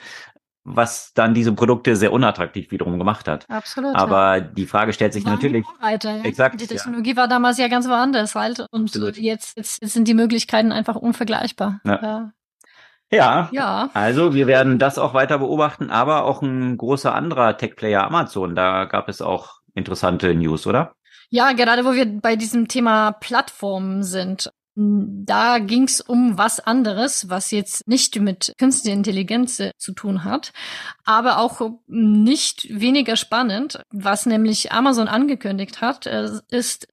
[0.66, 3.45] was dann diese Produkte sehr unattraktiv wiederum gemacht hat.
[3.49, 3.95] Absolut.
[3.95, 4.41] Aber ja.
[4.41, 5.66] die Frage stellt sich war natürlich.
[5.66, 6.24] Vorreiter, ja?
[6.24, 6.59] Exakt.
[6.59, 7.18] Die Technologie ja.
[7.18, 11.80] war damals ja ganz woanders halt und jetzt, jetzt, jetzt sind die Möglichkeiten einfach unvergleichbar.
[11.86, 12.32] Ja.
[13.11, 13.49] Ja.
[13.51, 18.55] ja, also wir werden das auch weiter beobachten, aber auch ein großer anderer Tech-Player Amazon,
[18.55, 20.95] da gab es auch interessante News, oder?
[21.30, 24.51] Ja, gerade wo wir bei diesem Thema Plattformen sind.
[24.78, 30.51] Da ging's um was anderes, was jetzt nicht mit künstlicher Intelligenz äh, zu tun hat,
[31.05, 36.88] aber auch nicht weniger spannend, was nämlich Amazon angekündigt hat, äh, ist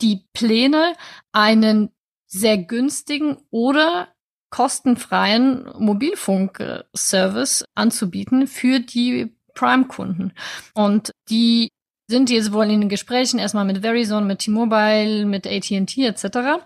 [0.00, 0.94] die Pläne,
[1.30, 1.90] einen
[2.26, 4.08] sehr günstigen oder
[4.50, 10.32] kostenfreien Mobilfunkservice anzubieten für die Prime-Kunden.
[10.74, 11.70] Und die
[12.08, 16.62] sind jetzt wohl in den Gesprächen erstmal mit Verizon, mit T-Mobile, mit AT&T etc.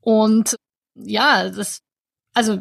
[0.00, 0.56] Und
[0.94, 1.80] ja, das,
[2.34, 2.60] also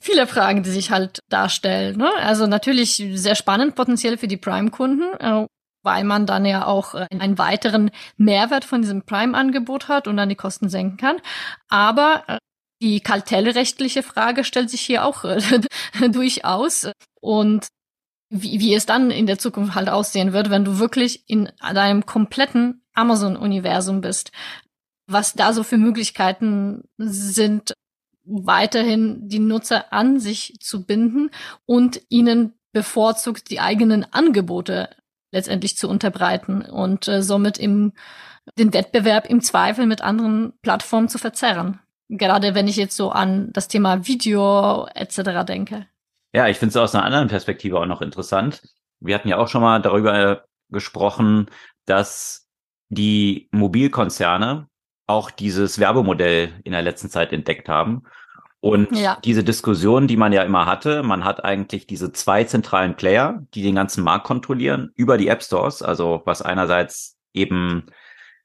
[0.00, 1.96] viele Fragen, die sich halt darstellen.
[1.96, 2.10] Ne?
[2.16, 5.46] Also natürlich sehr spannend potenziell für die Prime-Kunden, äh,
[5.82, 10.28] weil man dann ja auch äh, einen weiteren Mehrwert von diesem Prime-Angebot hat und dann
[10.28, 11.16] die Kosten senken kann.
[11.68, 12.38] Aber äh,
[12.82, 15.40] die kartellrechtliche Frage stellt sich hier auch äh,
[16.10, 16.90] durchaus.
[17.20, 17.68] Und
[18.30, 22.06] wie, wie es dann in der Zukunft halt aussehen wird, wenn du wirklich in deinem
[22.06, 24.30] kompletten Amazon-Universum bist
[25.12, 27.74] was da so für Möglichkeiten sind,
[28.24, 31.30] weiterhin die Nutzer an sich zu binden
[31.66, 34.90] und ihnen bevorzugt die eigenen Angebote
[35.32, 37.92] letztendlich zu unterbreiten und äh, somit im,
[38.58, 41.80] den Wettbewerb im Zweifel mit anderen Plattformen zu verzerren.
[42.08, 45.44] Gerade wenn ich jetzt so an das Thema Video etc.
[45.46, 45.86] denke.
[46.32, 48.62] Ja, ich finde es aus einer anderen Perspektive auch noch interessant.
[49.00, 51.46] Wir hatten ja auch schon mal darüber gesprochen,
[51.86, 52.48] dass
[52.88, 54.69] die Mobilkonzerne
[55.10, 58.02] auch dieses Werbemodell in der letzten Zeit entdeckt haben
[58.60, 59.18] Und ja.
[59.24, 63.62] diese Diskussion, die man ja immer hatte, man hat eigentlich diese zwei zentralen Player, die
[63.62, 67.86] den ganzen Markt kontrollieren, über die App Stores, also was einerseits eben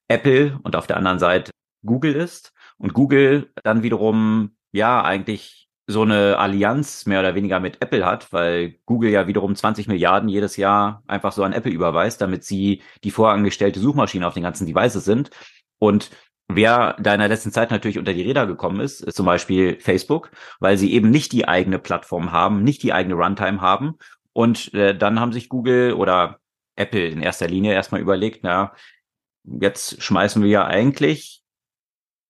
[0.08, 1.52] Apple und auf der anderen Seite
[1.86, 2.54] Google ist.
[2.78, 8.34] Und Google dann wiederum, ja, eigentlich so eine Allianz mehr oder weniger mit Apple hat,
[8.34, 12.82] weil Google ja wiederum 20 Milliarden jedes Jahr einfach so an Apple überweist, damit sie
[13.04, 15.30] die vorangestellte Suchmaschine auf den ganzen Devices sind.
[15.78, 16.10] Und
[16.48, 19.80] wer da in der letzten Zeit natürlich unter die Räder gekommen ist, ist zum Beispiel
[19.80, 23.96] Facebook, weil sie eben nicht die eigene Plattform haben, nicht die eigene Runtime haben.
[24.34, 26.40] Und äh, dann haben sich Google oder
[26.76, 28.74] Apple in erster Linie erstmal überlegt, na,
[29.44, 31.42] jetzt schmeißen wir ja eigentlich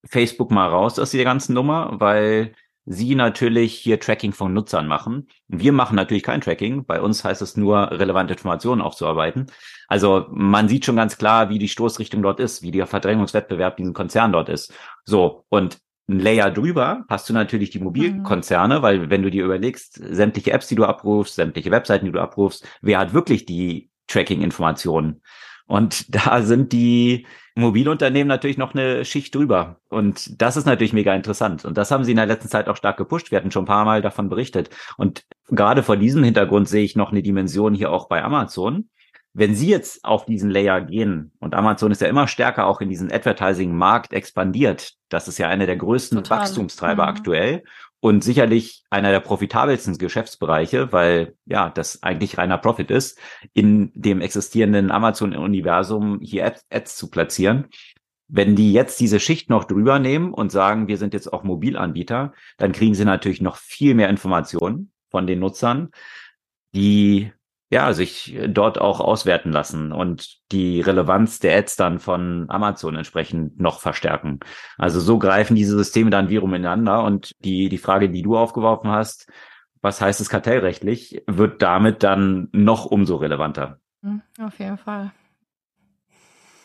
[0.04, 2.52] Facebook mal raus aus der ganzen Nummer, weil
[2.84, 5.28] sie natürlich hier Tracking von Nutzern machen.
[5.48, 6.84] Wir machen natürlich kein Tracking.
[6.84, 9.46] Bei uns heißt es nur, relevante Informationen aufzuarbeiten.
[9.88, 13.94] Also man sieht schon ganz klar, wie die Stoßrichtung dort ist, wie der Verdrängungswettbewerb diesen
[13.94, 14.72] Konzern dort ist.
[15.04, 15.78] So, und
[16.08, 18.82] ein Layer drüber hast du natürlich die Mobilkonzerne, mhm.
[18.82, 22.66] weil wenn du dir überlegst, sämtliche Apps, die du abrufst, sämtliche Webseiten, die du abrufst,
[22.80, 25.22] wer hat wirklich die Tracking-Informationen?
[25.66, 27.26] Und da sind die
[27.56, 29.80] Mobilunternehmen natürlich noch eine Schicht drüber.
[29.88, 31.64] Und das ist natürlich mega interessant.
[31.64, 33.30] Und das haben sie in der letzten Zeit auch stark gepusht.
[33.30, 34.70] Wir hatten schon ein paar Mal davon berichtet.
[34.96, 38.90] Und gerade vor diesem Hintergrund sehe ich noch eine Dimension hier auch bei Amazon.
[39.38, 42.88] Wenn Sie jetzt auf diesen Layer gehen, und Amazon ist ja immer stärker auch in
[42.88, 46.38] diesen Advertising-Markt expandiert, das ist ja einer der größten Total.
[46.38, 47.08] Wachstumstreiber mhm.
[47.10, 47.64] aktuell
[48.00, 53.18] und sicherlich einer der profitabelsten Geschäftsbereiche, weil ja, das eigentlich reiner Profit ist,
[53.52, 57.66] in dem existierenden Amazon-Universum hier Ads, Ads zu platzieren.
[58.28, 62.32] Wenn die jetzt diese Schicht noch drüber nehmen und sagen, wir sind jetzt auch Mobilanbieter,
[62.56, 65.90] dann kriegen sie natürlich noch viel mehr Informationen von den Nutzern,
[66.74, 67.32] die
[67.68, 73.58] ja, sich dort auch auswerten lassen und die Relevanz der Ads dann von Amazon entsprechend
[73.60, 74.38] noch verstärken.
[74.78, 78.90] Also so greifen diese Systeme dann wiederum ineinander und die, die Frage, die du aufgeworfen
[78.90, 79.28] hast,
[79.82, 83.78] was heißt es kartellrechtlich, wird damit dann noch umso relevanter.
[84.02, 85.10] Hm, auf jeden Fall.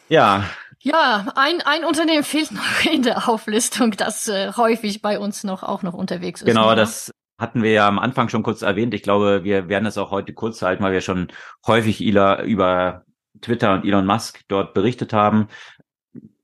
[0.07, 0.43] Ja.
[0.79, 5.63] Ja, ein, ein Unternehmen fehlt noch in der Auflistung, das äh, häufig bei uns noch
[5.63, 6.47] auch noch unterwegs ist.
[6.47, 6.75] Genau, oder?
[6.75, 7.11] das
[7.41, 8.93] hatten wir ja am Anfang schon kurz erwähnt.
[8.93, 11.27] Ich glaube, wir werden es auch heute kurz halten, weil wir schon
[11.65, 13.03] häufig über
[13.41, 15.47] Twitter und Elon Musk dort berichtet haben.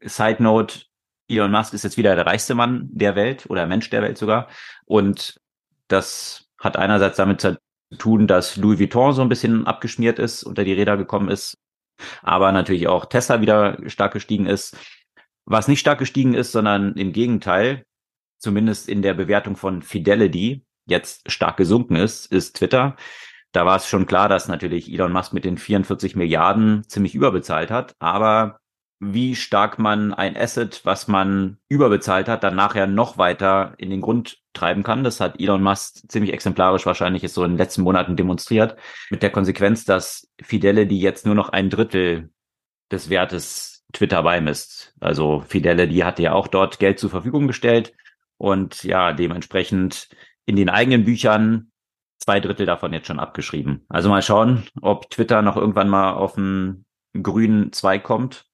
[0.02, 0.82] Side Note,
[1.30, 4.48] Elon Musk ist jetzt wieder der reichste Mann der Welt oder Mensch der Welt sogar.
[4.86, 5.39] Und
[5.88, 7.60] das hat einerseits damit zu
[7.98, 11.58] tun, dass Louis Vuitton so ein bisschen abgeschmiert ist, unter die Räder gekommen ist,
[12.24, 14.76] aber natürlich auch Tesla wieder stark gestiegen ist.
[15.45, 17.86] Was nicht stark gestiegen ist, sondern im Gegenteil,
[18.39, 22.96] zumindest in der Bewertung von Fidelity, jetzt stark gesunken ist, ist Twitter.
[23.52, 27.72] Da war es schon klar, dass natürlich Elon Musk mit den 44 Milliarden ziemlich überbezahlt
[27.72, 27.96] hat.
[28.00, 28.60] Aber
[29.00, 34.02] wie stark man ein Asset, was man überbezahlt hat, dann nachher noch weiter in den
[34.02, 35.04] Grund treiben kann.
[35.04, 38.76] Das hat Elon Musk ziemlich exemplarisch wahrscheinlich jetzt so in den letzten Monaten demonstriert.
[39.12, 42.32] Mit der Konsequenz, dass Fidelity jetzt nur noch ein Drittel
[42.92, 44.94] des Wertes Twitter beimisst.
[45.00, 47.94] Also Fidelity hatte ja auch dort Geld zur Verfügung gestellt.
[48.38, 50.10] Und ja, dementsprechend
[50.48, 51.72] in den eigenen Büchern
[52.18, 53.86] zwei Drittel davon jetzt schon abgeschrieben.
[53.89, 56.86] Also mal schauen, ob Twitter noch irgendwann mal auf einen
[57.22, 58.45] grünen Zweig kommt.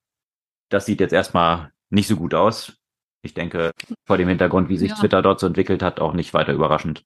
[0.70, 2.74] Das sieht jetzt erstmal nicht so gut aus.
[3.22, 3.72] Ich denke,
[4.06, 4.96] vor dem Hintergrund, wie sich ja.
[4.96, 7.06] Twitter dort so entwickelt hat, auch nicht weiter überraschend.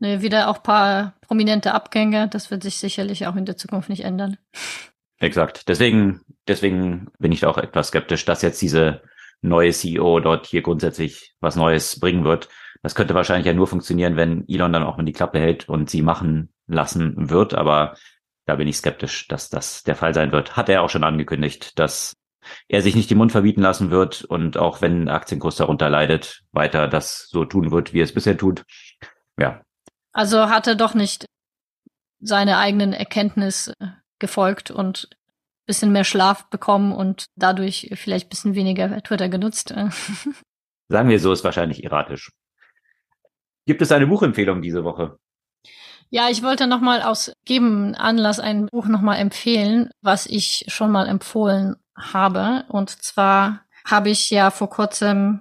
[0.00, 2.26] Nee, wieder auch paar prominente Abgänge.
[2.26, 4.38] Das wird sich sicherlich auch in der Zukunft nicht ändern.
[5.18, 5.68] Exakt.
[5.68, 9.02] Deswegen, deswegen bin ich da auch etwas skeptisch, dass jetzt diese
[9.42, 12.48] neue CEO dort hier grundsätzlich was Neues bringen wird.
[12.82, 15.88] Das könnte wahrscheinlich ja nur funktionieren, wenn Elon dann auch mal die Klappe hält und
[15.88, 17.54] sie machen lassen wird.
[17.54, 17.96] Aber
[18.46, 20.56] da bin ich skeptisch, dass das der Fall sein wird.
[20.56, 22.14] Hat er auch schon angekündigt, dass
[22.68, 26.42] er sich nicht den Mund verbieten lassen wird und auch wenn der Aktienkurs darunter leidet,
[26.50, 28.64] weiter das so tun wird, wie er es bisher tut.
[29.38, 29.62] Ja.
[30.12, 31.26] Also hat er doch nicht
[32.20, 33.72] seine eigenen Erkenntnis
[34.18, 35.08] gefolgt und
[35.66, 39.68] bisschen mehr Schlaf bekommen und dadurch vielleicht bisschen weniger Twitter genutzt.
[40.88, 42.32] Sagen wir so, ist wahrscheinlich erratisch.
[43.66, 45.18] Gibt es eine Buchempfehlung diese Woche?
[46.10, 51.08] Ja, ich wollte nochmal aus gegebenen Anlass ein Buch nochmal empfehlen, was ich schon mal
[51.08, 52.64] empfohlen habe.
[52.68, 55.40] Und zwar habe ich ja vor kurzem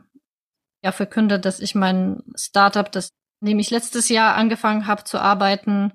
[0.83, 3.09] ja verkündet, dass ich mein Startup, das
[3.41, 5.93] nämlich letztes Jahr angefangen habe zu arbeiten,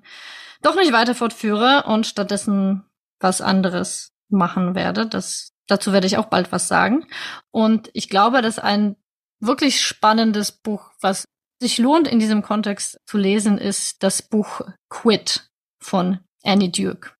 [0.61, 2.83] doch nicht weiter fortführe und stattdessen
[3.19, 5.07] was anderes machen werde.
[5.07, 7.05] Das, dazu werde ich auch bald was sagen.
[7.51, 8.95] Und ich glaube, dass ein
[9.39, 11.25] wirklich spannendes Buch, was
[11.59, 15.49] sich lohnt in diesem Kontext zu lesen, ist das Buch Quit
[15.79, 17.11] von Annie Duke.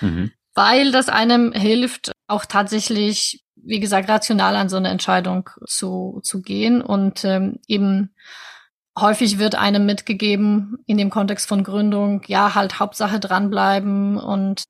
[0.00, 0.32] Mhm.
[0.54, 6.42] Weil das einem hilft, auch tatsächlich, wie gesagt, rational an so eine Entscheidung zu, zu
[6.42, 8.14] gehen und ähm, eben
[8.98, 14.64] häufig wird einem mitgegeben in dem Kontext von Gründung, ja, halt Hauptsache dranbleiben und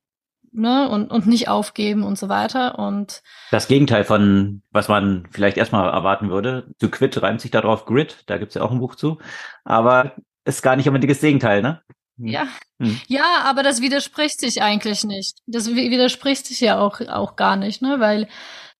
[0.53, 2.79] ne, und, und nicht aufgeben und so weiter.
[2.79, 6.67] Und das Gegenteil von, was man vielleicht erstmal erwarten würde.
[6.79, 9.19] To quit reimt sich darauf Grid, da gibt's ja auch ein Buch zu.
[9.63, 11.81] Aber ist gar nicht unbedingt das Gegenteil, ne?
[12.17, 12.27] Hm.
[12.27, 12.47] Ja.
[12.79, 12.99] Hm.
[13.07, 15.39] Ja, aber das widerspricht sich eigentlich nicht.
[15.45, 17.99] Das widerspricht sich ja auch, auch gar nicht, ne?
[17.99, 18.27] Weil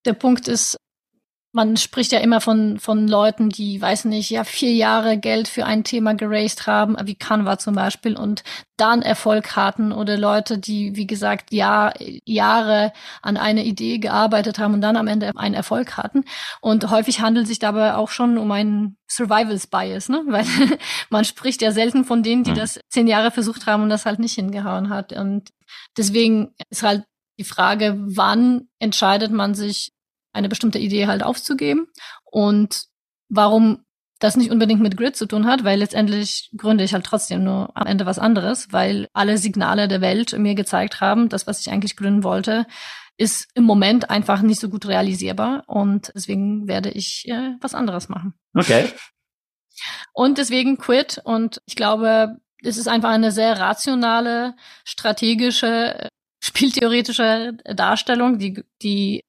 [0.05, 0.78] der Punkt ist,
[1.56, 5.66] man spricht ja immer von, von Leuten, die, weiß nicht, ja, vier Jahre Geld für
[5.66, 8.43] ein Thema geraced haben, wie Canva zum Beispiel, und
[8.76, 11.93] dann Erfolg hatten oder Leute, die, wie gesagt, Jahr,
[12.26, 12.91] Jahre
[13.22, 16.26] an einer Idee gearbeitet haben und dann am Ende einen Erfolg hatten.
[16.60, 20.24] Und häufig handelt sich dabei auch schon um einen Survivals Bias, ne?
[20.26, 20.45] Weil
[21.12, 22.56] man spricht ja selten von denen, die mhm.
[22.56, 25.14] das zehn Jahre versucht haben und das halt nicht hingehauen hat.
[25.14, 25.51] Und
[25.97, 27.04] deswegen ist halt
[27.38, 29.91] die Frage, wann entscheidet man sich
[30.34, 31.88] eine bestimmte Idee halt aufzugeben.
[32.25, 32.86] Und
[33.29, 33.86] warum
[34.19, 37.75] das nicht unbedingt mit Grid zu tun hat, weil letztendlich gründe ich halt trotzdem nur
[37.75, 41.71] am Ende was anderes, weil alle Signale der Welt mir gezeigt haben, das, was ich
[41.71, 42.65] eigentlich gründen wollte,
[43.17, 48.09] ist im Moment einfach nicht so gut realisierbar und deswegen werde ich äh, was anderes
[48.09, 48.34] machen.
[48.55, 48.88] Okay.
[50.13, 56.09] Und deswegen Quit und ich glaube, es ist einfach eine sehr rationale, strategische,
[56.43, 59.23] spieltheoretische Darstellung, die, die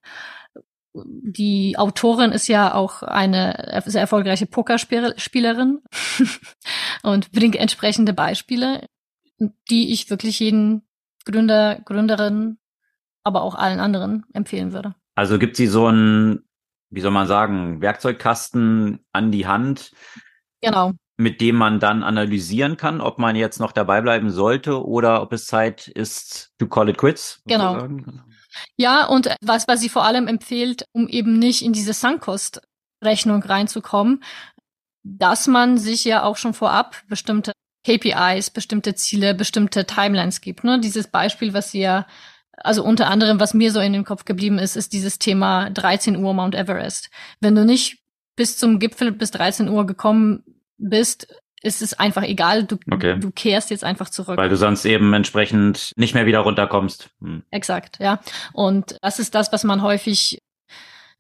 [0.95, 5.83] die Autorin ist ja auch eine sehr erfolgreiche Pokerspielerin
[7.03, 8.87] und bringt entsprechende Beispiele,
[9.71, 10.83] die ich wirklich jeden
[11.25, 12.59] Gründer, Gründerin,
[13.25, 14.95] aber auch allen anderen empfehlen würde.
[15.17, 16.45] Also gibt sie so einen,
[16.91, 19.93] wie soll man sagen, Werkzeugkasten an die Hand,
[20.61, 20.93] genau.
[21.17, 25.33] mit dem man dann analysieren kann, ob man jetzt noch dabei bleiben sollte oder ob
[25.33, 27.43] es Zeit ist to call it quits.
[27.47, 27.75] Genau.
[27.75, 28.34] Sozusagen.
[28.77, 34.23] Ja, und was, was sie vor allem empfiehlt, um eben nicht in diese Sunkost-Rechnung reinzukommen,
[35.03, 37.53] dass man sich ja auch schon vorab bestimmte
[37.85, 40.65] KPIs, bestimmte Ziele, bestimmte Timelines gibt.
[40.65, 40.81] Ne?
[40.81, 42.07] Dieses Beispiel, was sie ja,
[42.57, 46.17] also unter anderem, was mir so in den Kopf geblieben ist, ist dieses Thema 13
[46.17, 47.11] Uhr Mount Everest.
[47.41, 47.99] Wenn du nicht
[48.37, 50.43] bis zum Gipfel bis 13 Uhr gekommen
[50.79, 51.29] bist,
[51.65, 53.19] ist es einfach egal, du, okay.
[53.19, 54.37] du kehrst jetzt einfach zurück.
[54.37, 57.11] Weil du sonst eben entsprechend nicht mehr wieder runterkommst.
[57.21, 57.43] Hm.
[57.51, 58.21] Exakt, ja.
[58.53, 60.39] Und das ist das, was man häufig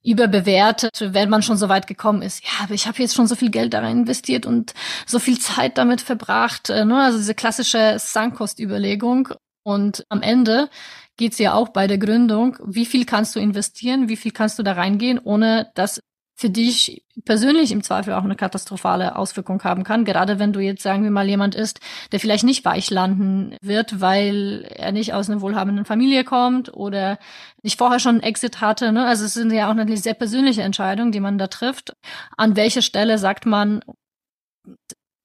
[0.05, 2.45] überbewertet, wenn man schon so weit gekommen ist.
[2.45, 4.74] Ja, aber ich habe jetzt schon so viel Geld da rein investiert und
[5.07, 6.68] so viel Zeit damit verbracht.
[6.68, 7.03] Äh, ne?
[7.03, 9.30] Also diese klassische Sankostüberlegung.
[9.62, 10.68] Und am Ende
[11.16, 14.62] geht's ja auch bei der Gründung, wie viel kannst du investieren, wie viel kannst du
[14.62, 16.01] da reingehen, ohne dass
[16.45, 20.05] für dich persönlich im Zweifel auch eine katastrophale Auswirkung haben kann.
[20.05, 21.80] Gerade wenn du jetzt, sagen wir mal, jemand ist,
[22.12, 27.18] der vielleicht nicht weich landen wird, weil er nicht aus einer wohlhabenden Familie kommt oder
[27.62, 28.92] nicht vorher schon einen Exit hatte.
[28.92, 29.07] Ne?
[29.07, 31.97] Also es sind ja auch natürlich sehr persönliche Entscheidungen, die man da trifft.
[32.36, 33.82] An welcher Stelle sagt man,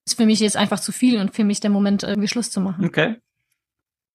[0.06, 2.62] ist für mich jetzt einfach zu viel und für mich der Moment, irgendwie Schluss zu
[2.62, 2.86] machen.
[2.86, 3.16] Okay.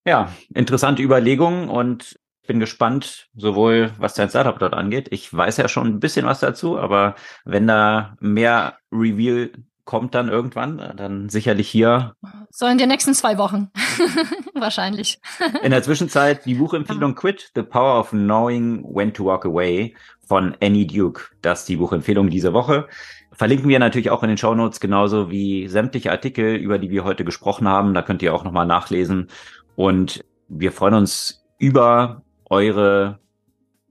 [0.07, 5.07] Ja, interessante Überlegungen und bin gespannt, sowohl was dein Startup dort angeht.
[5.11, 9.51] Ich weiß ja schon ein bisschen was dazu, aber wenn da mehr Reveal
[9.85, 12.15] kommt dann irgendwann, dann sicherlich hier.
[12.49, 13.69] So in den nächsten zwei Wochen.
[14.55, 15.19] Wahrscheinlich.
[15.63, 19.95] in der Zwischenzeit die Buchempfehlung Quit, The Power of Knowing When to Walk Away
[20.27, 21.21] von Annie Duke.
[21.41, 22.87] Das ist die Buchempfehlung dieser Woche.
[23.31, 27.03] Verlinken wir natürlich auch in den Show Notes genauso wie sämtliche Artikel, über die wir
[27.03, 27.93] heute gesprochen haben.
[27.93, 29.27] Da könnt ihr auch nochmal nachlesen.
[29.75, 33.19] Und wir freuen uns über eure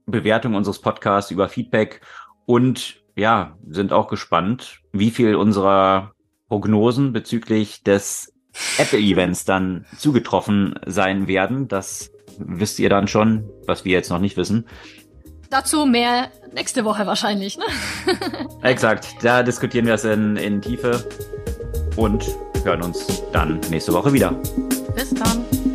[0.05, 2.01] Bewertung unseres Podcasts, über Feedback
[2.45, 6.13] und ja, sind auch gespannt, wie viel unserer
[6.47, 8.33] Prognosen bezüglich des
[8.77, 11.67] Apple-Events dann zugetroffen sein werden.
[11.67, 14.65] Das wisst ihr dann schon, was wir jetzt noch nicht wissen.
[15.49, 17.65] Dazu mehr nächste Woche wahrscheinlich, ne?
[18.63, 21.07] Exakt, da diskutieren wir es in, in Tiefe
[21.95, 22.25] und
[22.63, 24.31] hören uns dann nächste Woche wieder.
[24.95, 25.74] Bis dann.